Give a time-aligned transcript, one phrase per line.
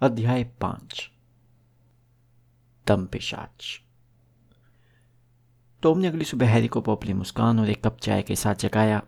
[0.00, 1.10] अध्याय पाँच।
[2.86, 3.80] दम पिशाच।
[5.82, 9.02] टॉम ने अगली सुबह हैरी को पोपली मुस्कान और एक कप चाय के साथ जगाया।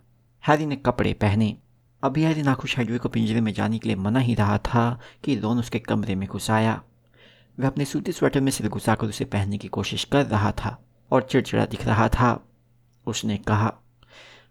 [0.49, 1.57] हैरी ने कपड़े पहने।
[2.03, 5.37] अभी हैरी नाखुश हेडवे को पिंजरे में जाने के लिए मना ही रहा था कि
[5.37, 6.83] रोन उसके कमरे में घुस आया
[7.61, 11.22] वह अपने सूती स्वेटर में सिर घुसाकर उसे पहनने की कोशिश कर रहा था और
[11.22, 12.47] चिड़चिड़ा दिख रहा था।
[13.07, 13.75] उसने कहा,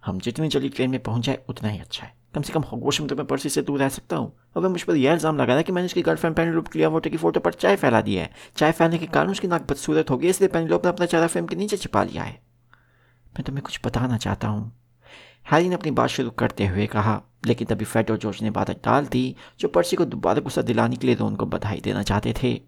[0.06, 3.00] हम जितनी जल्दी ट्रेन में पहुँच जाए, उतना ही अच्छा है। कम से कम होगोश
[3.02, 5.46] में तो मैं पर्सी से दूर रह सकता हूँ। अब मुझ पर यह इल्ज़ाम लगा
[5.46, 8.24] रहा है कि मैंने उसकी गर्लफ्रेंड पेनीलोप क्लियर वाटर की फ़ोटो पर चाय फैला दिया
[8.24, 11.28] है। चाय फैलने के कारण उसकी नाक बदसूरत हो गई इसलिए पेनीलोप ने अपना चेहरा
[11.28, 12.34] फ्रेम के नीचे छिपा लिया है।
[13.34, 14.72] मैं तुम्हें कुछ बताना चाहता हूँ।
[15.52, 18.72] हैरी ने अपनी बात शुरू करते हुए कहा, लेकिन तभी फेड और जॉर्ज ने बात
[18.86, 22.34] डाल दी, जो पर्सी को दोबारा गुस्सा दिलाने के लिए रोन को बधाई देना चाहते
[22.44, 22.60] थे।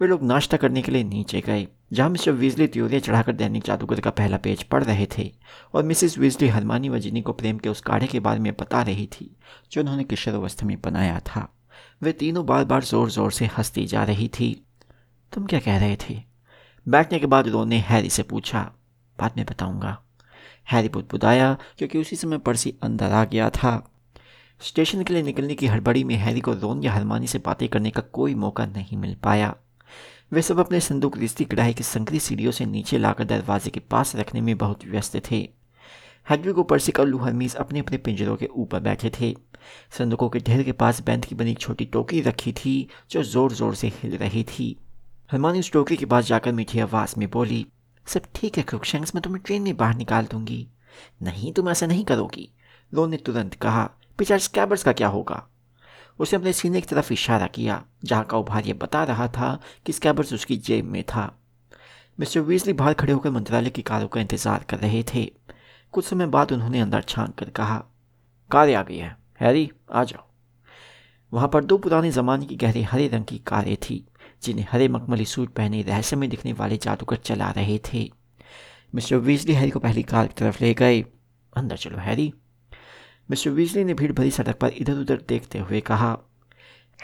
[0.00, 4.00] वे लोग नाश्ता करने के लिए नीचे गए, जहाँ मिस्टर वीजली त्योरिया चढ़ाकर दैनिक जादूगर
[4.00, 5.30] का पहला पेज पढ़ रहे थे
[5.74, 8.82] और मिसेस वीजली हरमानी व जिनी को प्रेम के उस काढ़े के बारे में बता
[8.82, 9.30] रही थी,
[9.72, 11.46] जो उन्होंने किशोर अवस्था में बनाया था।
[12.02, 14.66] वे तीनों बार बार ज़ोर ज़ोर से हंसती जा रही थी।
[15.32, 16.20] तुम क्या कह रहे थे?
[16.86, 18.70] बैठने के बाद रोन हैरी से पूछा,
[19.18, 19.96] बाद में बताऊँगा।
[20.72, 23.80] हैरी बुदबुदाया, क्योंकि उसी समय पर्सी अंदर आ गया था।
[24.60, 27.90] स्टेशन के लिए निकलने की हड़बड़ी में हैरी को रोन या हरमानी से बातें करने
[27.90, 29.54] का कोई मौका नहीं मिल पाया।
[30.32, 34.14] वे सब अपने संदूक रिश्ती कढ़ाई की संकरी सीढ़ियों से नीचे लाकर दरवाजे के पास
[34.16, 35.38] रखने में बहुत व्यस्त थे।
[36.26, 39.34] हेडविग ऊपर से कल्लू हरमीज अपने अपने पिंजरों के ऊपर बैठे थे।
[39.98, 43.52] संदूकों के ढेर के पास बैंड की बनी एक छोटी टोकरी रखी थी, जो ज़ोर
[43.52, 44.76] ज़ोर से हिल रही थी।
[45.30, 47.66] हरमानी उस टोकरी के पास जाकर मीठी आवाज़ में बोली,
[48.06, 50.66] सब ठीक है क्रुकशंक्स मैं तुम्हें ट्रेन में बाहर निकाल दूँगी।
[51.22, 52.50] नहीं, तुम ऐसा नहीं करोगी।
[52.94, 55.46] लो ने तुरंत कहा पिछाड़ स्कैबर्स का क्या होगा?
[56.20, 59.92] उसने अपने सीने की तरफ़ इशारा किया, जहाँ का उभार ये बता रहा था कि
[59.92, 61.24] स्कैबर्स उसकी जेब में था।
[62.18, 65.24] मिस्टर वीजली बाहर खड़े होकर मंत्रालय की कारों का इंतज़ार कर रहे थे।
[65.92, 67.84] कुछ समय बाद उन्होंने अंदर छान कर कहा,
[68.50, 70.26] कारें आ गई है। हैरी, आ जाओ।
[71.32, 74.04] वहाँ पर दो पुराने ज़माने की गहरी हरे रंग की कारें थी,
[74.42, 78.10] जिन्हें हरे मखमली सूट पहने रहस्य में दिखने वाले जादूगर चला रहे थे।
[78.94, 81.00] मिस्टर वीजली हैरी को पहली कार की तरफ़ ले गए।
[81.56, 82.32] अंदर चलो हैरी।
[83.30, 86.18] मिस्टर वीजली ने भीड़ भरी सड़क पर इधर उधर देखते हुए कहा,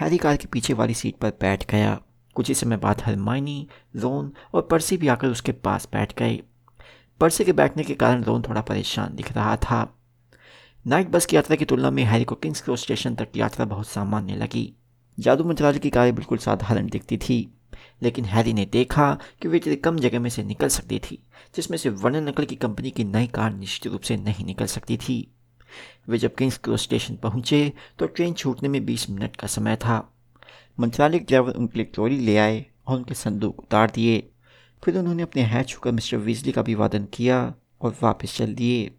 [0.01, 2.01] हैरी कार के पीछे वाली सीट पर बैठ गया।
[2.35, 6.43] कुछ ही समय बाद हरमाइनी, रोन और पर्सी भी आकर उसके पास बैठ गए
[7.21, 9.99] पर्सी के बैठने के कारण रोन थोड़ा परेशान दिख रहा था।
[10.87, 13.65] नाइट बस की यात्रा की तुलना में हैरी को किंग्स क्रॉस स्टेशन तक की यात्रा
[13.65, 14.73] बहुत सामान्य लगी।
[15.19, 17.55] जादू मंत्रालय की कारें बिल्कुल साधारण दिखती थी,
[18.03, 21.23] लेकिन हैरी ने देखा कि वे इतनी कम जगह में से निकल सकती थी,
[21.57, 24.97] जिसमें से वर्णन नकल की कंपनी की नई कार निश्चित रूप से नहीं निकल सकती
[24.97, 25.36] थी।
[26.09, 29.99] वे जब किंग्स क्रॉस स्टेशन पहुँचे तो ट्रेन छूटने में 20 मिनट का समय था।
[30.79, 34.19] मंत्रालय ड्राइवर उनके लिए ट्रॉली ले आए और उनके संदूक उतार दिए।
[34.83, 37.39] फिर उन्होंने अपने हैच छूकर मिस्टर वीजली का अभिवादन किया
[37.81, 38.91] और वापस चल दिए।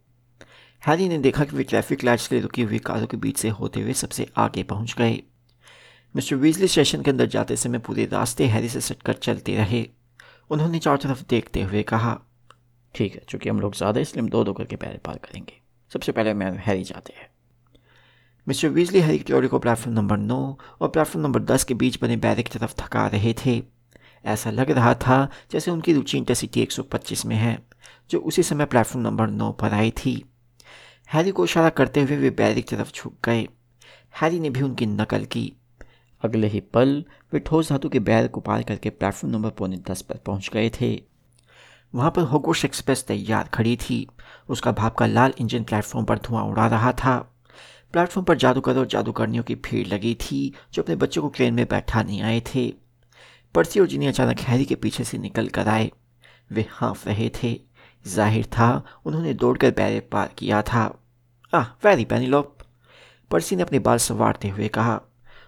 [0.83, 3.49] हैरी ने देखा कि वे ट्रैफ़िक लाइट्स के लिए रुकी हुई कारों के बीच से
[3.49, 5.19] होते हुए सबसे आगे पहुँच गए।
[6.15, 9.85] मिस्टर वीजली स्टेशन के अंदर जाते समय पूरे रास्ते हैरी से सटकर चलते रहे।
[10.49, 12.19] उन्होंने चारों तरफ़ देखते हुए कहा,
[12.93, 15.59] ठीक है, चूँकि हम लोग ज़्यादा इसलिए हम दो दो करके पैर पार करेंगे।
[15.93, 17.29] सबसे पहले मैं हैरी जाते हैं।
[18.47, 22.17] मिस्टर वीजली हैरी की को प्लेटफॉर्म नंबर नौ और प्लेटफॉर्म नंबर दस के बीच बने
[22.17, 23.63] बैरिक की तरफ़ थका रहे थे।
[24.25, 27.67] ऐसा लग रहा था जैसे उनकी रुचि इंटरसिटी 125 में है,
[28.09, 30.25] जो उसी समय प्लेटफॉर्म नंबर नौ पर आई थी।
[31.13, 33.47] हैरी को इशारा करते हुए वे बैरिक की तरफ़ झुक गए।
[34.21, 35.53] हैरी ने भी उनकी नकल की।
[36.21, 40.01] अगले ही पल वे ठोस धातु के बैर को पार करके प्लेटफॉर्म नंबर पौने दस
[40.01, 41.03] पर पहुँच गए थे।
[41.95, 44.07] वहाँ पर होगोश एक्सप्रेस तैयार खड़ी थी।
[44.49, 47.17] उसका भाप का लाल इंजन प्लेटफॉर्म पर धुआँ उड़ा रहा था।
[47.93, 51.65] प्लेटफॉर्म पर जादूगर और जादूगरनियों की भीड़ लगी थी, जो अपने बच्चों को ट्रेन में
[51.65, 52.73] बैठाने आए थे।
[53.55, 55.91] पर्सी और जिन्हें अचानक हैरी के पीछे से निकल कर आए,
[56.51, 57.59] वे हाँफ रहे थे।
[58.07, 60.99] ज़ाहिर था, उन्होंने दौड़कर बैरे पार किया था।
[61.53, 62.57] आह, वेरी पेनीलोप,
[63.31, 65.01] पर्सी ने अपने बाल संवारते हुए कहा।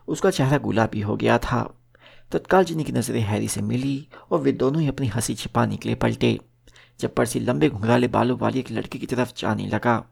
[0.08, 1.74] उसका चेहरा गुलाबी हो गया था।
[2.32, 5.90] तत्काल जिनी की नज़रें हैरी से मिली और वे दोनों ही अपनी हँसी छिपाने के
[5.90, 6.40] लिए पलटे।
[7.00, 10.04] जब पर्सी लंबे घुंघराले बालों वाली एक लड़की की तरफ़ जाने लगा,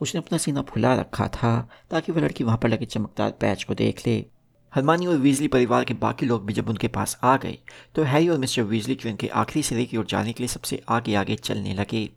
[0.00, 3.74] उसने अपना सीना फुला रखा था ताकि वह लड़की वहाँ पर लगे चमकदार पैच को
[3.74, 4.24] देख ले।
[4.72, 7.58] हरमानी और वीजली परिवार के बाकी लोग भी जब उनके पास आ गए
[7.94, 10.82] तो हैरी और मिस्टर वीजली ट्रेन के आखिरी सिरे की ओर जाने के लिए सबसे
[10.88, 12.08] आगे आगे चलने लगे।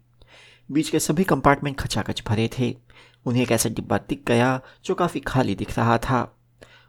[0.71, 2.75] बीच के सभी कंपार्टमेंट खचाखच भरे थे।
[3.25, 6.21] उन्हें एक ऐसा डिब्बा दिख गया जो काफ़ी खाली दिख रहा था।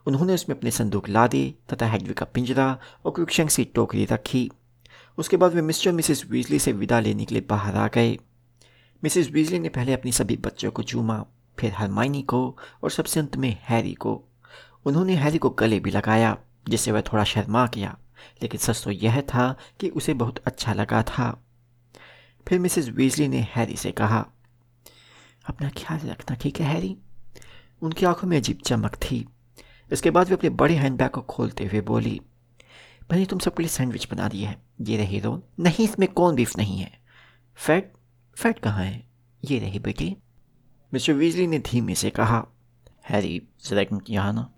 [0.06, 4.50] उन्होंने उसमें अपने संदूक ला लादे तथा हेडवी का पिंजरा और क्रिक्शंग सी टोकरी रखी।
[5.19, 8.19] उसके बाद वे मिस्टर मिसेस वीजली से विदा लेने के लिए बाहर आ गए।
[9.02, 11.25] मिसेस वीजली ने पहले अपनी सभी बच्चों को चूमा,
[11.58, 14.22] फिर हरमाइनी को और सबसे अंत में हैरी को।
[14.84, 16.37] उन्होंने हैरी को गले भी लगाया,
[16.69, 17.96] जिससे वह थोड़ा शर्मा गया,
[18.43, 21.31] लेकिन सच तो यह था कि उसे बहुत अच्छा लगा था।
[22.46, 24.25] फिर मिसेस वीजली ने हैरी से कहा,
[25.49, 26.96] अपना ख्याल रखना, ठीक है हैरी?
[27.82, 29.26] उनकी आँखों में अजीब चमक थी।
[29.93, 32.20] इसके बाद वे अपने बड़े हैंडबैग को खोलते हुए बोली,
[33.11, 36.56] मैंने तुम सबके लिए सैंडविच बना दिया है। ये रही रोन नहीं, इसमें कौन बीफ
[36.59, 36.99] नहीं है?
[37.56, 37.93] फैट
[38.37, 39.09] फैट कहाँ है?
[39.44, 40.17] ये रही बेटी।
[40.94, 42.47] मिस्टर वीजली ने धीमे से कहा,
[43.11, 44.50] हैरी, जरा यहाँ ना।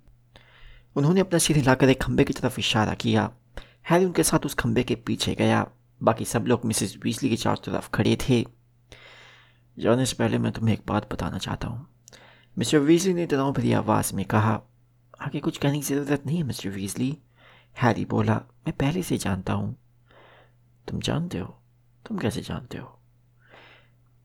[0.97, 3.31] उन्होंने अपना सिर हिलाकर एक खंबे की तरफ़ इशारा किया।
[3.91, 5.71] हैरी उनके साथ उस खंबे के पीछे गया।
[6.03, 8.47] बाकी सब लोग मिसेस वीजली के चारों तरफ़ खड़े थे।
[9.79, 11.87] जाने से पहले मैं तुम्हें एक बात बताना चाहता हूँ।
[12.59, 14.63] मिस्टर वीजली ने तनाव भरी आवाज़ में कहा,
[15.21, 17.19] आगे कुछ कहने की ज़रूरत नहीं है, मिस्टर वीजली
[17.83, 19.77] हैरी बोला, मैं पहले से जानता हूँ।
[20.89, 21.59] तुम जानते हो
[22.09, 22.99] तुम कैसे जानते हो?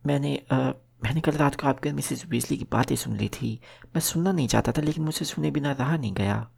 [0.05, 0.57] मैंने आ,
[1.03, 4.47] मैंने कल रात को आपके मिसेस वीजली की बातें सुन ली थी। मैं सुनना नहीं
[4.47, 6.51] चाहता था लेकिन मुझसे सुने बिना रहा नहीं गया।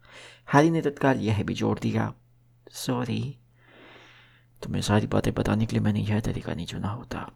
[0.54, 2.14] हैरी ने तत्काल यह भी जोड़ दिया।
[2.70, 3.38] सॉरी।
[4.62, 7.32] तुम्हें सारी बातें बताने के लिए मैंने यह तरीका नहीं चुना होता।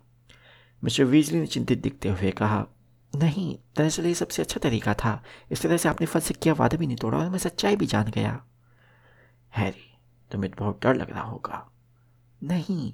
[0.85, 2.67] मिस्टर वीजली ने चिंतित दिखते हुए कहा
[3.17, 6.77] नहीं दरअसल ये सबसे अच्छा तरीका था। इस तरह से आपने फल से किया वादा
[6.77, 8.45] भी नहीं तोड़ा और मैं सच्चाई भी जान गया।
[9.57, 9.99] हैरी
[10.31, 11.71] तुम्हें बहुत डर लग रहा होगा।
[12.43, 12.93] नहीं,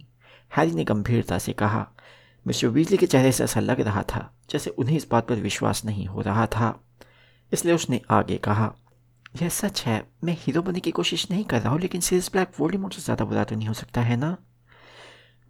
[0.53, 1.87] हैरी ने गंभीरता से कहा,
[2.47, 5.85] मिस्टर वीजली के चेहरे से ऐसा लग रहा था जैसे उन्हें इस बात पर विश्वास
[5.85, 6.79] नहीं हो रहा था।
[7.53, 8.73] इसलिए उसने आगे कहा,
[9.43, 12.53] यह सच है, मैं हीरो बनने की कोशिश नहीं कर रहा हूँ, लेकिन सीरियस ब्लैक
[12.59, 14.37] वोल्डेमोट से ज़्यादा बुरा तो नहीं हो सकता, है ना?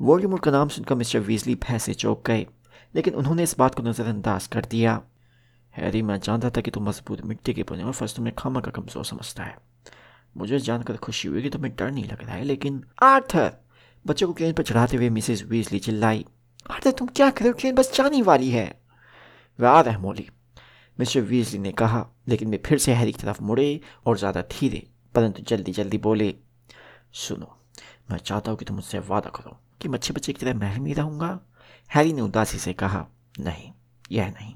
[0.00, 2.46] वोल्डेमोट का नाम सुनकर मिस्टर वीजली भय से चौंक गए,
[2.94, 5.00] लेकिन उन्होंने इस बात को नज़रअंदाज कर दिया।
[5.74, 8.70] हैरी, मैं जानता था कि तुम मज़बूत मिट्टी के बने और फ़र्स्ट तुम्हें खामा का
[8.70, 9.56] कमज़ोर समझता है।
[10.36, 13.52] मुझे जानकर खुशी हुई कि तुम्हें डर नहीं लग रहा है, लेकिन आर्थर
[14.06, 16.24] बच्चों को ट्रेन पर चढ़ाते हुए मिसेस वीजली चिल्लाई
[16.70, 18.66] अरे तुम क्या करो ट्रेन बस जाने वाली है.
[19.58, 20.28] वह रहा मोली,
[20.98, 24.82] मिस्टर वीजली ने कहा, लेकिन वे फिर से हैरी की तरफ़ मुड़े और ज़्यादा धीरे,
[25.14, 26.34] परंतु जल्दी जल्दी बोले,
[27.14, 27.56] सुनो,
[28.10, 30.80] मैं चाहता हूँ कि तुम मुझसे वादा करो कि मैं अच्छे बच्चे की तरह महल
[30.80, 31.38] में रहूँगा।
[31.90, 33.06] हैरी ने उदासी से कहा,
[33.40, 33.72] नहीं,
[34.12, 34.54] यह नहीं।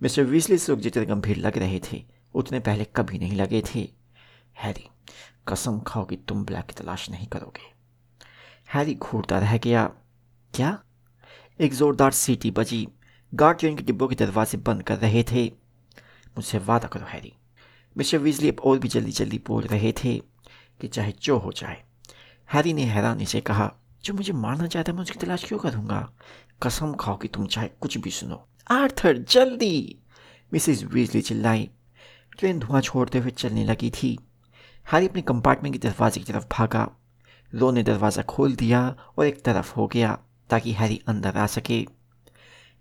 [0.00, 2.02] मिस्टर वीजली से जितने गंभीर लग रहे थे,
[2.34, 3.88] उतने पहले कभी नहीं लगे थे।
[4.58, 4.88] हैरी,
[5.48, 7.79] कसम खाओ कि तुम ब्लैक की तलाश नहीं करोगे।
[8.74, 9.84] हैरी घूरता रह गया।
[10.54, 10.82] क्या?
[11.60, 12.88] एक जोरदार सीटी बजी।
[13.34, 15.52] गार्ड ट्रेन के डिब्बों के दरवाजे बंद कर रहे थे।
[16.28, 17.32] मुझसे वादा करो, हैरी।
[17.96, 20.18] मिस्टर वीजली अब और भी जल्दी जल्दी बोल रहे थे
[20.80, 21.82] कि चाहे जो हो जाए।
[22.52, 23.74] हैरी ने हैरानी से कहा,
[24.04, 26.12] जो मुझे मारना चाहता है, मैं उसकी तलाश क्यों करूँगा?
[26.62, 29.98] कसम खाओ कि तुम चाहे कुछ भी सुनो। आर्थर, जल्दी!
[30.52, 31.70] मिसेस वीजली चिल्लाई।
[32.38, 34.18] ट्रेन धुआँ छोड़ते हुए चलने लगी थी।
[34.92, 36.96] हैरी अपने कंपार्टमेंट के दरवाजे की तरफ़ भागा।
[37.52, 38.82] रो ने दरवाज़ा खोल दिया
[39.18, 40.18] और एक तरफ़ हो गया
[40.50, 41.84] ताकि हैरी अंदर आ सके।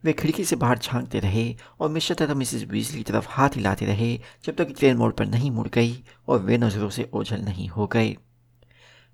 [0.03, 3.85] वे खिड़की से बाहर झांकते रहे और मिश्र तरह मिसेस बीजली की तरफ़ हाथ हिलाते
[3.85, 7.67] रहे जब तक ट्रेन मोड़ पर नहीं मुड़ गई और वे नज़रों से ओझल नहीं
[7.67, 8.15] हो गए।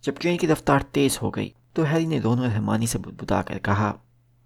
[0.03, 3.57] जब ट्रेन की रफ्तार तेज़ हो गई तो हैरी ने दोनों रहमानी से बुदबुदा कर
[3.57, 3.89] कहा,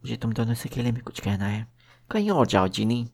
[0.02, 1.68] मुझे तुम दोनों से अकेले में कुछ कहना है।
[2.10, 3.08] कहीं और जाओ, जीनी।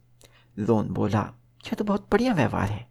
[0.60, 1.20] रोन बोला,
[1.66, 2.88] यह तो बहुत बढ़िया व्यवहार है।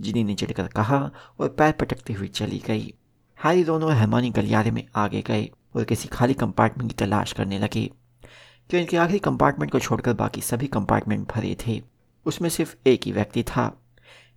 [0.00, 0.98] जिनी ने चिड़कर कहा
[1.40, 2.94] और पैर पटकती हुई चली गई।
[3.44, 7.90] हैरी दोनों हैमानी गलियारे में आगे गए और किसी खाली कंपार्टमेंट की तलाश करने लगे।
[8.70, 11.82] ट्रेन के आखिरी कंपार्टमेंट को छोड़कर बाकी सभी कंपार्टमेंट भरे थे,
[12.26, 13.66] उसमें सिर्फ़ एक ही व्यक्ति था।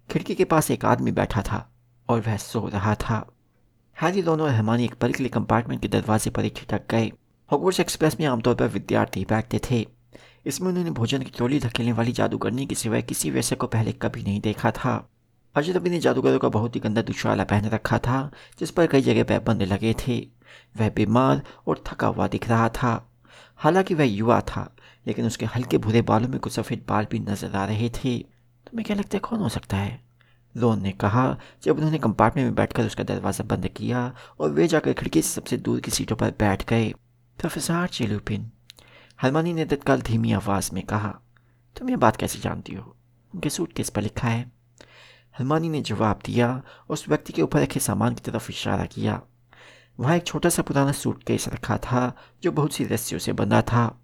[0.09, 1.73] खिड़की के पास एक आदमी बैठा था
[2.09, 3.31] और वह सो रहा था।
[4.01, 7.11] हैरी दोनों हैमानी एक पल के लिए कंपार्टमेंट के दरवाजे पर ही ठिठक गए।
[7.51, 9.85] हॉगवर्ट्स एक्सप्रेस में आमतौर पर विद्यार्थी बैठते थे।
[10.45, 14.23] इसमें उन्होंने भोजन की टोली धकेलने वाली जादूगरनी के सिवाय किसी वैसे को पहले कभी
[14.23, 15.09] नहीं देखा था।
[15.55, 19.01] अजय रबी ने जादूगरों का बहुत ही गंदा दुशाला पहन रखा था, जिस पर कई
[19.01, 20.27] जगह पैबंद लगे थे।
[20.77, 23.11] वह बीमार और थका हुआ दिख रहा था।
[23.55, 24.75] हालाँकि वह युवा था,
[25.07, 28.19] लेकिन उसके हल्के भूरे बालों में कुछ सफ़ेद बाल भी नज़र आ रहे थे।
[28.67, 30.03] तुम्हें क्या लगता है कौन हो सकता है?
[30.57, 34.93] रोन ने कहा, जब उन्होंने कंपार्टमेंट में बैठकर उसका दरवाज़ा बंद किया और वे जाकर
[34.93, 36.93] खिड़की से सबसे दूर की सीटों पर बैठ गए।
[37.37, 38.51] प्रोफेसर चिलुपिन,
[39.21, 41.19] हरमानी ने तत्काल धीमी आवाज़ में कहा,
[41.75, 42.95] तुम यह बात कैसे जानती हो?
[43.33, 44.54] उनके सूट किस पर लिखा है।
[45.39, 49.21] हलमानी ने जवाब दिया, उस व्यक्ति के ऊपर रखे सामान की तरफ़ इशारा किया।
[49.99, 54.01] वहाँ एक छोटा सा पुराना सूटकेस रखा था, जो बहुत सी रस्सियों से बंधा था।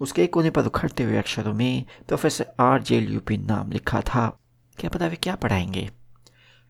[0.00, 4.38] उसके एक कोने पर उखड़ते हुए अक्षरों में प्रोफेसर आर जे ल्यूपिन नाम लिखा था।
[4.78, 5.90] क्या पता वे क्या पढ़ाएँगे?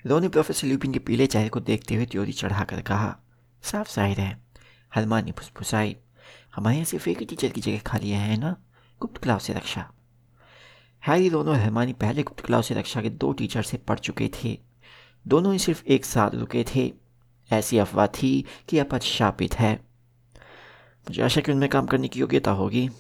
[0.07, 3.17] रो ने प्रोफेसर ल्यूपिन के पीले चेहरे को देखते हुए त्योरी चढ़ाकर कहा,
[3.63, 4.43] साफ़ ज़ाहिर है।
[4.97, 5.97] हलमानी फुसफुसाई,
[6.55, 8.57] हमारे यहाँ सिर्फ़ एक ही टीचर की जगह खाली है ना?
[9.01, 9.91] गुप्त क्लास से रक्षा।
[11.07, 14.59] हैरी दोनों हरमानी पहले गुप्त क्लास से रक्षा के दो टीचर से पढ़ चुके थे।
[15.29, 16.93] दोनों ही सिर्फ़ एक साथ रुके थे।
[17.53, 19.87] ऐसी अफवाह थी कि अपच शापित है।
[21.03, 22.91] मुझे आशा कि उनमें काम करने की योग्यता होगी।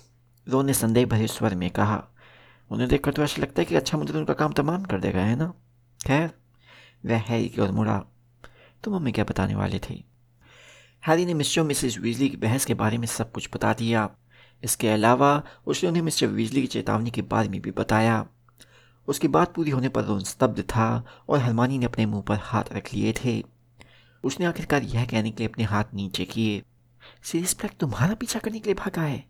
[0.48, 2.08] रो ने संदेह भरे स्वर में कहा,
[2.70, 5.36] उन्हें देखकर तो ऐसा लगता है कि अच्छा मुझे उनका काम तमाम कर देगा, है
[5.36, 5.54] ना?
[6.06, 6.30] खैर,
[7.06, 8.04] वह हैरी की ओर मुड़ा।
[8.84, 10.04] तुम हमें क्या बताने वाले थे?
[11.06, 14.10] हैरी ने मिस्टर मिसेस वीजली की बहस के बारे में सब कुछ बता दिया।
[14.64, 18.26] इसके अलावा उसने उन्हें मिस्टर वीजली की चेतावनी के बारे में भी बताया।
[19.08, 22.64] उसकी बात पूरी होने पर रोन स्तब्ध था और हरमानी ने अपने मुँह पर हाथ
[22.72, 23.42] रख लिए थे।
[24.24, 26.62] उसने आखिरकार यह कहने के लिए अपने हाथ नीचे किए
[27.22, 29.24] सीरियस ब्लैक तुम्हारा पीछा करने के लिए भागा है?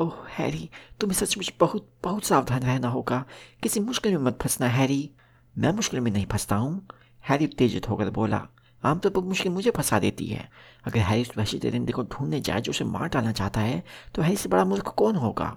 [0.00, 0.70] ओह, हैरी,
[1.00, 3.24] तुम्हें सचमुच बहुत बहुत सावधान रहना होगा।
[3.62, 5.10] किसी मुश्किल में मत फंसना, हैरी।
[5.58, 6.86] मैं मुश्किल में नहीं फंसता हूँ,
[7.28, 8.46] हैरी उत्तेजित होकर बोला।
[8.82, 10.48] आमतौर पर मुश्किल मुझे फंसा देती है।
[10.84, 13.82] अगर हैरी उस वैसे दरिंदे को ढूँढने जाए, जो उसे मार डालना चाहता है
[14.14, 15.56] तो हैरी से बड़ा मुल्क कौन होगा?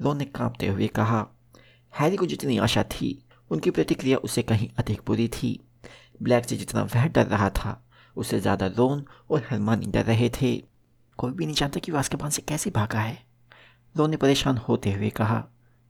[0.00, 1.26] लोन ने कांपते हुए कहा,
[1.92, 3.18] हैरी को जितनी आशा थी,
[3.50, 5.58] उनकी प्रतिक्रिया उससे कहीं अधिक बुरी थी।
[6.22, 7.82] ब्लैक से जितना वह डर रहा था,
[8.16, 10.56] उससे ज़्यादा रोन और हरमानी डर रहे थे।
[11.18, 13.18] कोई भी नहीं जानता कि वो पान से कैसे भागा है।
[13.94, 15.44] रोन ने परेशान होते हुए कहा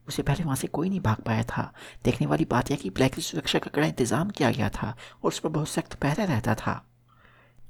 [0.08, 1.72] उसे पहले वहाँ से कोई नहीं भाग पाया था।
[2.04, 5.28] देखने वाली बात यह कि ब्लैक की सुरक्षा का कड़ा इंतज़ाम किया गया था और
[5.28, 6.86] उस पर बहुत सख्त पहरा रहता था।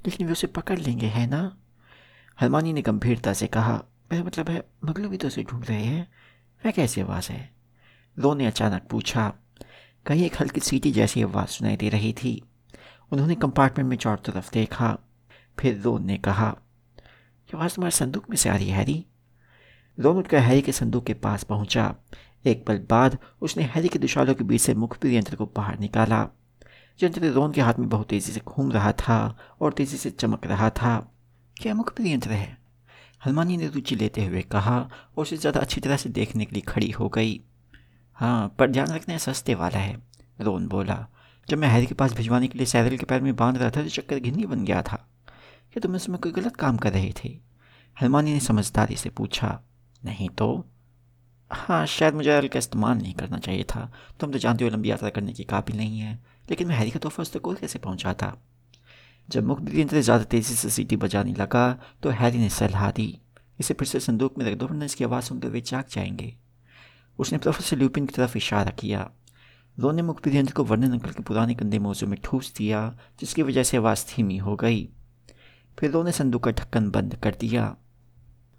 [0.06, 1.56] लेकिन वे उसे पकड़ लेंगे, है ना?
[2.40, 6.08] हरमानी ने गंभीरता से कहा, मेरा मतलब है मगलू भी तो उसे ढूंढ रहे हैं।
[6.64, 7.54] वह कैसी आवाज़ है?
[8.18, 9.32] रो ने अचानक पूछा,
[10.06, 12.42] कहीं एक हल्की सीटी जैसी आवाज़ सुनाई दे रही थी?
[13.12, 14.98] उन्होंने कंपार्टमेंट में चारों तरफ़ देखा।
[15.58, 16.56] फिर रोन ने कहा
[17.54, 19.06] आवाज़ तुम्हारे संदूक में से आ रही हैरी?
[19.98, 21.94] रोन उठकर हैरी के संदूक के पास पहुँचा।
[22.46, 26.26] एक पल बाद उसने हैरी के दुशालों के बीच से मुखबिर यंत्र को बाहर निकाला।
[27.00, 29.16] यंत्र रोन के हाथ में बहुत तेज़ी से घूम रहा था
[29.60, 30.98] और तेज़ी से चमक रहा था।
[31.56, 32.56] क्या मुखबिर यंत्र है?
[33.24, 36.62] हनुमानी ने रुचि लेते हुए कहा और उसे ज़्यादा अच्छी तरह से देखने के लिए
[36.68, 37.40] खड़ी हो गई।
[38.18, 39.96] हाँ पर ध्यान रखना सस्ते वाला है,
[40.40, 41.06] रोन बोला।
[41.48, 43.82] जब मैं हैरी के पास भिजवाने के लिए सैरल के पैर में बाँध रहा था
[43.82, 44.96] तो चक्कर घिन्नी बन गया था।
[45.72, 47.28] क्या तुम इसमें कोई गलत काम कर रहे थे?
[47.96, 49.60] हनुमानी ने समझदारी से पूछा।
[50.04, 50.64] नहीं तो?
[51.50, 54.90] हाँ शायद मुझे अल का इस्तेमाल नहीं करना चाहिए था। तुम तो जानते हो लंबी
[54.90, 56.14] यात्रा करने की काबिल नहीं है,
[56.50, 58.36] लेकिन मैं हैरी का तोहफा उस तक कैसे पहुँचा था?
[59.28, 63.18] जब मुखबिर यंत्र ज़्यादा तेज़ी से सीटी बजाने लगा तो हैरी ने सलाह दी,
[63.60, 66.34] इसे फिर से संदूक में रख दो, वरना इसकी आवाज़ सुनकर वे जाग जाएँगे।
[67.18, 69.10] उसने प्रोफेसर ल्यूपिन की तरफ़ इशारा किया।
[69.78, 73.62] रो ने मुखबिर को वर्णन अंकल के पुराने कंधे मौजू में ठूस दिया, जिसकी वजह
[73.62, 74.88] से आवाज़ धीमी हो गई।
[75.78, 77.76] फिर रो ने संदूक का ढक्कन बंद कर दिया।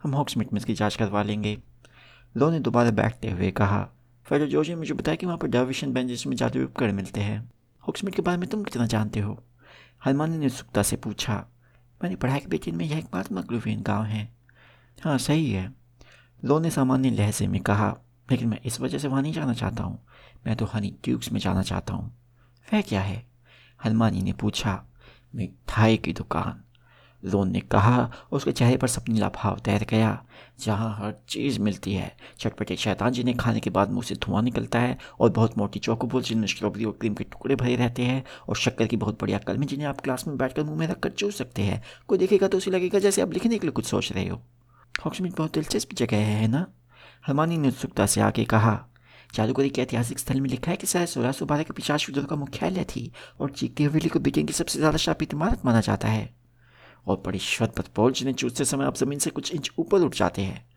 [0.04, 1.58] हम हॉक्समिट में इसकी जाँच करवा लेंगे।
[2.36, 3.90] लो ने दोबारा बैठते हुए कहा
[4.26, 7.52] फेडर जोश ने मुझे बताया कि वहाँ पर डाविशन बेंजेस में जादुई उपकरण मिलते हैं।
[7.84, 9.44] हॉक्समिट के बारे में तुम कितना जानते हो?
[10.06, 11.46] हनुमान ने उत्सुकता से पूछा,
[12.04, 14.34] मैंने पढ़ाई के बेटिन में यह एक एकमात्र मकलूफीन गाँव है।
[15.02, 15.74] हाँ सही है।
[16.46, 17.98] लो ने सामान्य लहजे में कहा,
[18.32, 20.06] लेकिन मैं इस वजह से वहाँ नहीं जाना चाहता हूँ।
[20.48, 22.18] मैं तो हनी ट्यूब्स में जाना चाहता हूँ।
[22.74, 23.26] वह क्या है?
[23.84, 24.84] हनुमानी ने पूछा,
[25.36, 26.64] मिठाई की दुकान।
[27.24, 30.18] लोन ने कहा और उसके चेहरे पर सपनीला भाव तैर गया,
[30.60, 34.80] जहाँ हर चीज़ मिलती है। चटपटे शैतान जिन्हें खाने के बाद मुँह से धुआँ निकलता
[34.80, 38.56] है और बहुत मोटी चौकोबोल जिनमें स्ट्रॉबेरी और क्रीम के टुकड़े भरे रहते हैं और
[38.56, 41.62] शक्कर की बहुत बढ़िया कलमें जिन्हें आप क्लास में बैठकर मुँह में रखकर चूस सकते
[41.62, 44.42] हैं। कोई देखेगा तो उसे लगेगा जैसे आप लिखने के लिए कुछ सोच रहे हो।
[44.96, 46.66] हॉक्समिट बहुत दिलचस्प जगह है ना?
[47.28, 48.80] हमानी ने उत्सुकता से आके कहा,
[49.34, 52.24] जादूगरी के ऐतिहासिक स्थल में लिखा है कि शायद सोलह सौ बारह के पिचास युद्धों
[52.24, 56.08] का मुख्यालय थी और चीखती हवेली को ब्रिटेन की सबसे ज़्यादा शापित इमारत माना जाता
[56.08, 56.37] है।
[57.08, 60.42] और बड़ी श्वत पर पहुँचने चूसते समय आप ज़मीन से कुछ इंच ऊपर उठ जाते
[60.42, 60.68] हैं।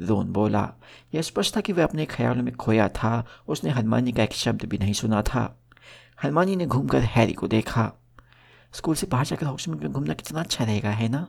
[0.00, 0.72] रोन बोला,
[1.14, 4.64] यह स्पष्ट था कि वह अपने ख्यालों में खोया था, उसने हनुमानी का एक शब्द
[4.64, 5.62] भी नहीं सुना था।
[6.24, 7.92] हनुमानी ने घूमकर हैरी को देखा।
[8.72, 11.26] स्कूल से बाहर जाकर हॉक्समिट में घूमना कितना अच्छा रहेगा, है ना?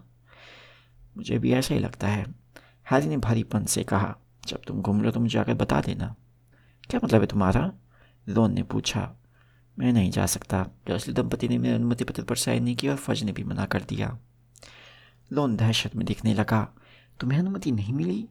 [1.18, 2.26] मुझे भी ऐसा ही लगता है,
[2.92, 4.16] हैरी ने भारीपन से कहा।
[4.48, 6.16] जब तुम घूम लो तो मुझे आकर बता देना।
[6.90, 7.72] क्या मतलब है तुम्हारा?
[8.30, 9.12] रोन ने पूछा।
[9.80, 12.98] मैं नहीं जा सकता। असली दंपति ने मेरे अनुमति पत्र पर साइन नहीं किया और
[12.98, 14.18] फज ने भी मना कर दिया।
[15.34, 16.74] लोन दहशत में दिखने लगा।
[17.20, 18.28] तुम्हें अनुमति नहीं मिली,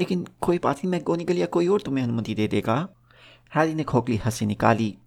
[0.00, 2.88] लेकिन कोई बात नहीं मैं गोनिकल या कोई और तुम्हें अनुमति दे देगा।
[3.54, 4.98] हैरी ने खोखली हँसी निकाली।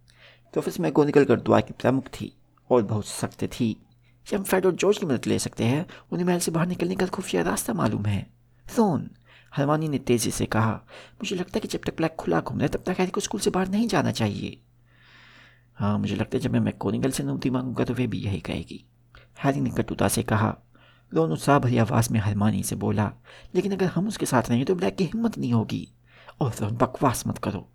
[0.54, 2.34] तो फिर मैं गोनिकल कर दुआ की प्रमुख थी
[2.72, 3.78] और बहुत सख्त थी।
[4.28, 5.86] जब हम फ्रेड और जॉर्ज की मदद ले सकते हैं?
[6.12, 8.30] उन्हें महल से बाहर निकलने का खुफिया रास्ता मालूम है।
[8.76, 9.10] सोन,
[9.56, 10.72] हरवानी ने तेज़ी से कहा,
[11.14, 13.22] मुझे लगता है कि जब तक ब्लैक खुला घूम रहा है, तब तक हैरी को
[13.22, 14.58] स्कूल से बाहर नहीं जाना चाहिए।
[15.76, 18.86] हाँ मुझे लगता है जब मैं मैकोनिकल से अनुमति मांगूँगा तो वे भी यही कहेगी।
[19.44, 20.58] हैरी ने कटुता से कहा
[21.13, 23.12] लोन उत्साह भरी आवाज़ में हरमानी से बोला,
[23.55, 25.89] लेकिन अगर हम उसके साथ रहेंगे तो ब्लैक की हिम्मत नहीं होगी।
[26.41, 27.70] और रोन बकवास मत करो।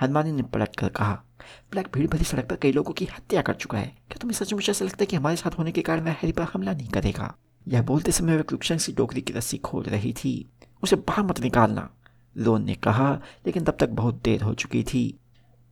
[0.00, 1.22] हरमानी ने पलट कर कहा,
[1.70, 4.68] ब्लैक भीड़ भरी सड़क पर कई लोगों की हत्या कर चुका है। क्या तुम्हें सचमुच
[4.68, 7.34] ऐसा लगता है कि हमारे साथ होने के कारण वह हैरी पर हमला नहीं करेगा?
[7.68, 10.50] यह बोलते समय वह कृष्ण सी टोकरी की रस्सी खोल रही थी।
[10.82, 11.90] उसे बाहर मत निकालना,
[12.36, 15.18] लोन ने कहा, लेकिन तब तक बहुत देर हो चुकी थी।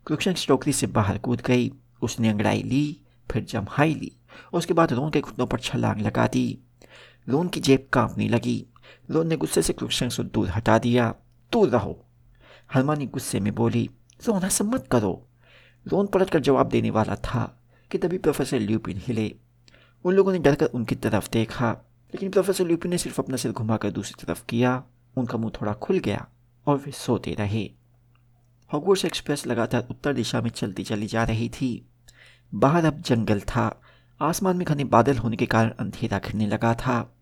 [0.07, 1.73] कृष्ण की टोकरी से बाहर कूद गई।
[2.03, 3.01] उसने अंगड़ाई ली,
[3.31, 4.13] फिर जमहाई ली।
[4.53, 6.59] उसके बाद रोन के घुटनों पर छलांग लगा दी।
[7.31, 8.67] लोन की जेब कांपने लगी।
[9.11, 11.15] लोन ने गुस्से से क्रुक्षंग से दूर हटा दिया।
[11.53, 12.05] दूर रहो।
[12.75, 13.91] हनुमानी गुस्से में बोली
[14.29, 15.27] लोन ऐसा मत करो।
[15.89, 17.61] लोन पलट कर जवाब देने वाला था
[17.91, 19.35] कि तभी प्रोफेसर ल्यूपिन हिले।
[20.05, 21.73] उन लोगों ने डरकर उनकी तरफ़ देखा,
[22.15, 24.85] लेकिन प्रोफेसर ल्यूपिन ने सिर्फ़ अपना सिर घुमाकर दूसरी तरफ़ किया।
[25.17, 26.29] उनका मुँह थोड़ा खुल गया
[26.67, 27.71] और वे सोते रहे।
[28.73, 31.87] हॉगवर्ट्स एक्सप्रेस लगातार उत्तर दिशा में चलती चली जा रही थी।
[32.55, 33.81] बाहर अब जंगल था।
[34.21, 37.17] आसमान में घने बादल होने के कारण अंधेरा घिरने लगा था।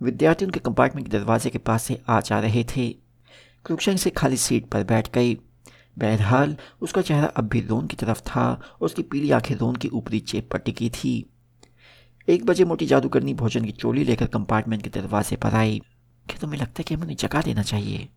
[0.00, 2.88] विद्यार्थी उनके कंपार्टमेंट के दरवाजे के पास से आ जा रहे थे।
[3.64, 5.34] क्रुक्षण से खाली सीट पर बैठ गई
[5.98, 9.88] बहरहाल, उसका चेहरा अब भी रोन की तरफ़ था। और उसकी पीली आँखें रोन की
[9.88, 11.30] ऊपरी चेप पर टिकी थी।
[12.28, 15.80] एक बजे मोटी जादूगरनी भोजन की चोली लेकर कंपार्टमेंट के दरवाजे पर आई।
[16.26, 18.08] क्या तुम्हें लगता है कि हमें उन्हें जगा देना चाहिए?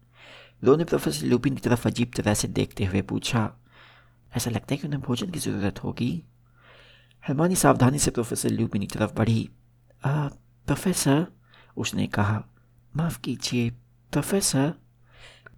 [0.64, 3.50] रोन ने प्रोफेसर लुपिन की तरफ़ अजीब तरह से देखते हुए पूछा,
[4.32, 6.24] ऐसा लगता है कि उन्हें भोजन की ज़रूरत होगी?
[7.24, 9.50] हरमानी सावधानी से प्रोफेसर ल्यूपिन की तरफ़ बढ़ी
[10.06, 11.26] प्रोफेसर
[11.78, 12.44] उसने कहा,
[12.94, 13.70] माफ़ कीजिए,
[14.12, 14.74] प्रोफेसर।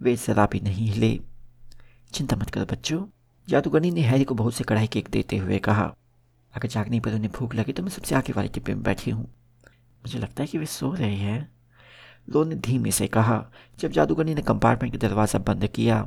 [0.01, 1.19] वे ज़रा भी नहीं हिले।
[2.13, 3.05] चिंता मत करो बच्चों।
[3.47, 5.93] जादूगरनी ने हैरी को बहुत से कढ़ाई केक देते हुए कहा,
[6.53, 9.23] अगर जागने पर उन्हें भूख लगी तो मैं सबसे आगे वाले टिप्पे में बैठी हूँ।
[10.03, 11.55] मुझे लगता है कि वे सो रहे हैं।
[12.29, 13.45] लो ने धीमे से कहा,
[13.79, 16.01] जब जादूगरनी ने कंपार्टमेंट का दरवाज़ा बंद किया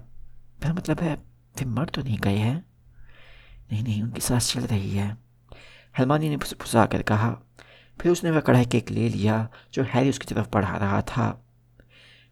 [0.63, 2.65] फिर मतलब है, वे मर तो नहीं गए हैं?
[3.73, 5.17] नहीं नहीं, उनकी सांस चल रही है।
[5.99, 7.31] हलमानी ने फुसा कर कहा
[8.01, 11.31] फिर उसने वह कढ़ाई केक ले लिया, जो हैरी उसकी तरफ़ बढ़ा रहा था।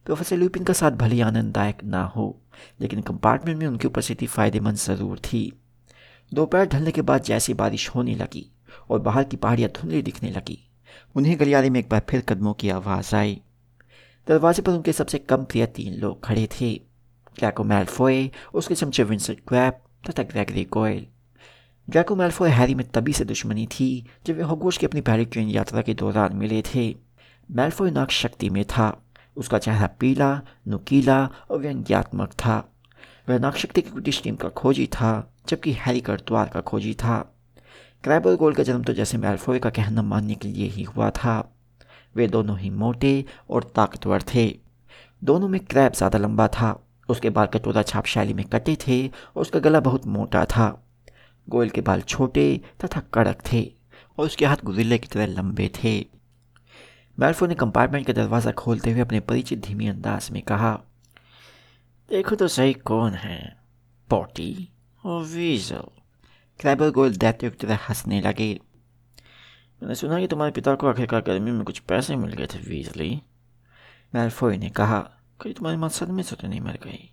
[0.06, 2.26] प्रोफेसर लुपिन का साथ भली आनंददायक ना हो,
[2.80, 5.52] लेकिन कंपार्टमेंट में उनकी उपस्थिति फ़ायदेमंद ज़रूर थी।
[6.32, 8.46] दोपहर ढलने के बाद जैसी बारिश होने लगी
[8.90, 10.58] और बाहर की पहाड़ियाँ धुंधली दिखने लगी,
[11.16, 13.40] उन्हें गलियारे में एक बार फिर कदमों की आवाज़ आई।
[14.26, 16.75] दरवाजे पर उनके सबसे कम प्रिय तीन लोग खड़े थे
[17.38, 21.06] ड्रैको मैलफोए उसके चमचे विंसेंट क्रैप तथा Gregory Goyle
[21.88, 23.88] Draco Malfoy Harry में तभी से दुश्मनी थी
[24.26, 26.95] जब वे हॉगवर्ट्स की अपनी पहली ट्रेन यात्रा के दौरान मिले थे
[27.49, 28.93] मैलफोए नाक शक्ति में था
[29.37, 30.31] उसका चेहरा पीला
[30.69, 31.19] नुकीला
[31.50, 32.57] और व्यंग्यात्मक था
[33.28, 35.11] वह नागशक्ति की ब्रिटिश टीम का खोजी था
[35.49, 37.19] जबकि हैरी कर्तवार का खोजी था
[38.05, 41.38] क्रैबर गोल का जन्म तो जैसे मैल्फोय का कहना मानने के लिए ही हुआ था
[42.16, 44.47] वे दोनों ही मोटे और ताकतवर थे
[45.23, 46.78] दोनों में क्रैब ज़्यादा लंबा था
[47.09, 50.69] उसके बाल कटोरा छाप शैली में कटे थे और उसका गला बहुत मोटा था
[51.49, 53.62] गोयल के बाल छोटे तथा कड़क थे
[54.19, 55.99] और उसके हाथ गुजिल्ले की तरह लंबे थे।
[57.19, 60.73] मैल्फो ने कंपार्टमेंट का दरवाज़ा खोलते हुए अपने परिचित धीमी अंदाज में कहा,
[62.09, 63.57] देखो तो सही कौन है,
[64.09, 64.68] पॉटी
[65.05, 65.85] और वीजल?
[66.61, 68.53] क्रैबर गोयल दैत्य की तरह हंसने लगे।
[69.83, 73.20] मैंने सुना कि तुम्हारे पिता को आखिरकार गर्मी में कुछ पैसे मिल गए थे, वीजली।
[74.14, 74.99] मैल्फोय ने कहा,
[75.40, 77.11] कहीं तुम्हारी माँ सदमे से तो नहीं मर गई?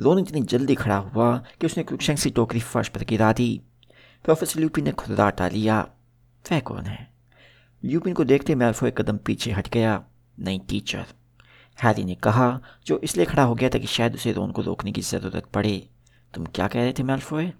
[0.00, 3.60] लोन इतनी जल्दी खड़ा हुआ कि उसने क्रुक्षंग सी टोकरी फर्श पर गिरा दी।
[4.24, 5.88] प्रोफेसर ल्यूपी ने खुदराटा लिया।
[6.52, 7.12] वह कौन है?
[7.84, 10.04] ल्यूपिन को देखते मैल्फो एक कदम पीछे हट गया।
[10.38, 11.06] नहीं, टीचर।
[11.82, 14.92] हैरी ने कहा, जो इसलिए खड़ा हो गया था कि शायद उसे रोन को रोकने
[14.92, 15.88] की ज़रूरत पड़े।
[16.34, 17.52] तुम क्या कह रहे थे मैल्फोए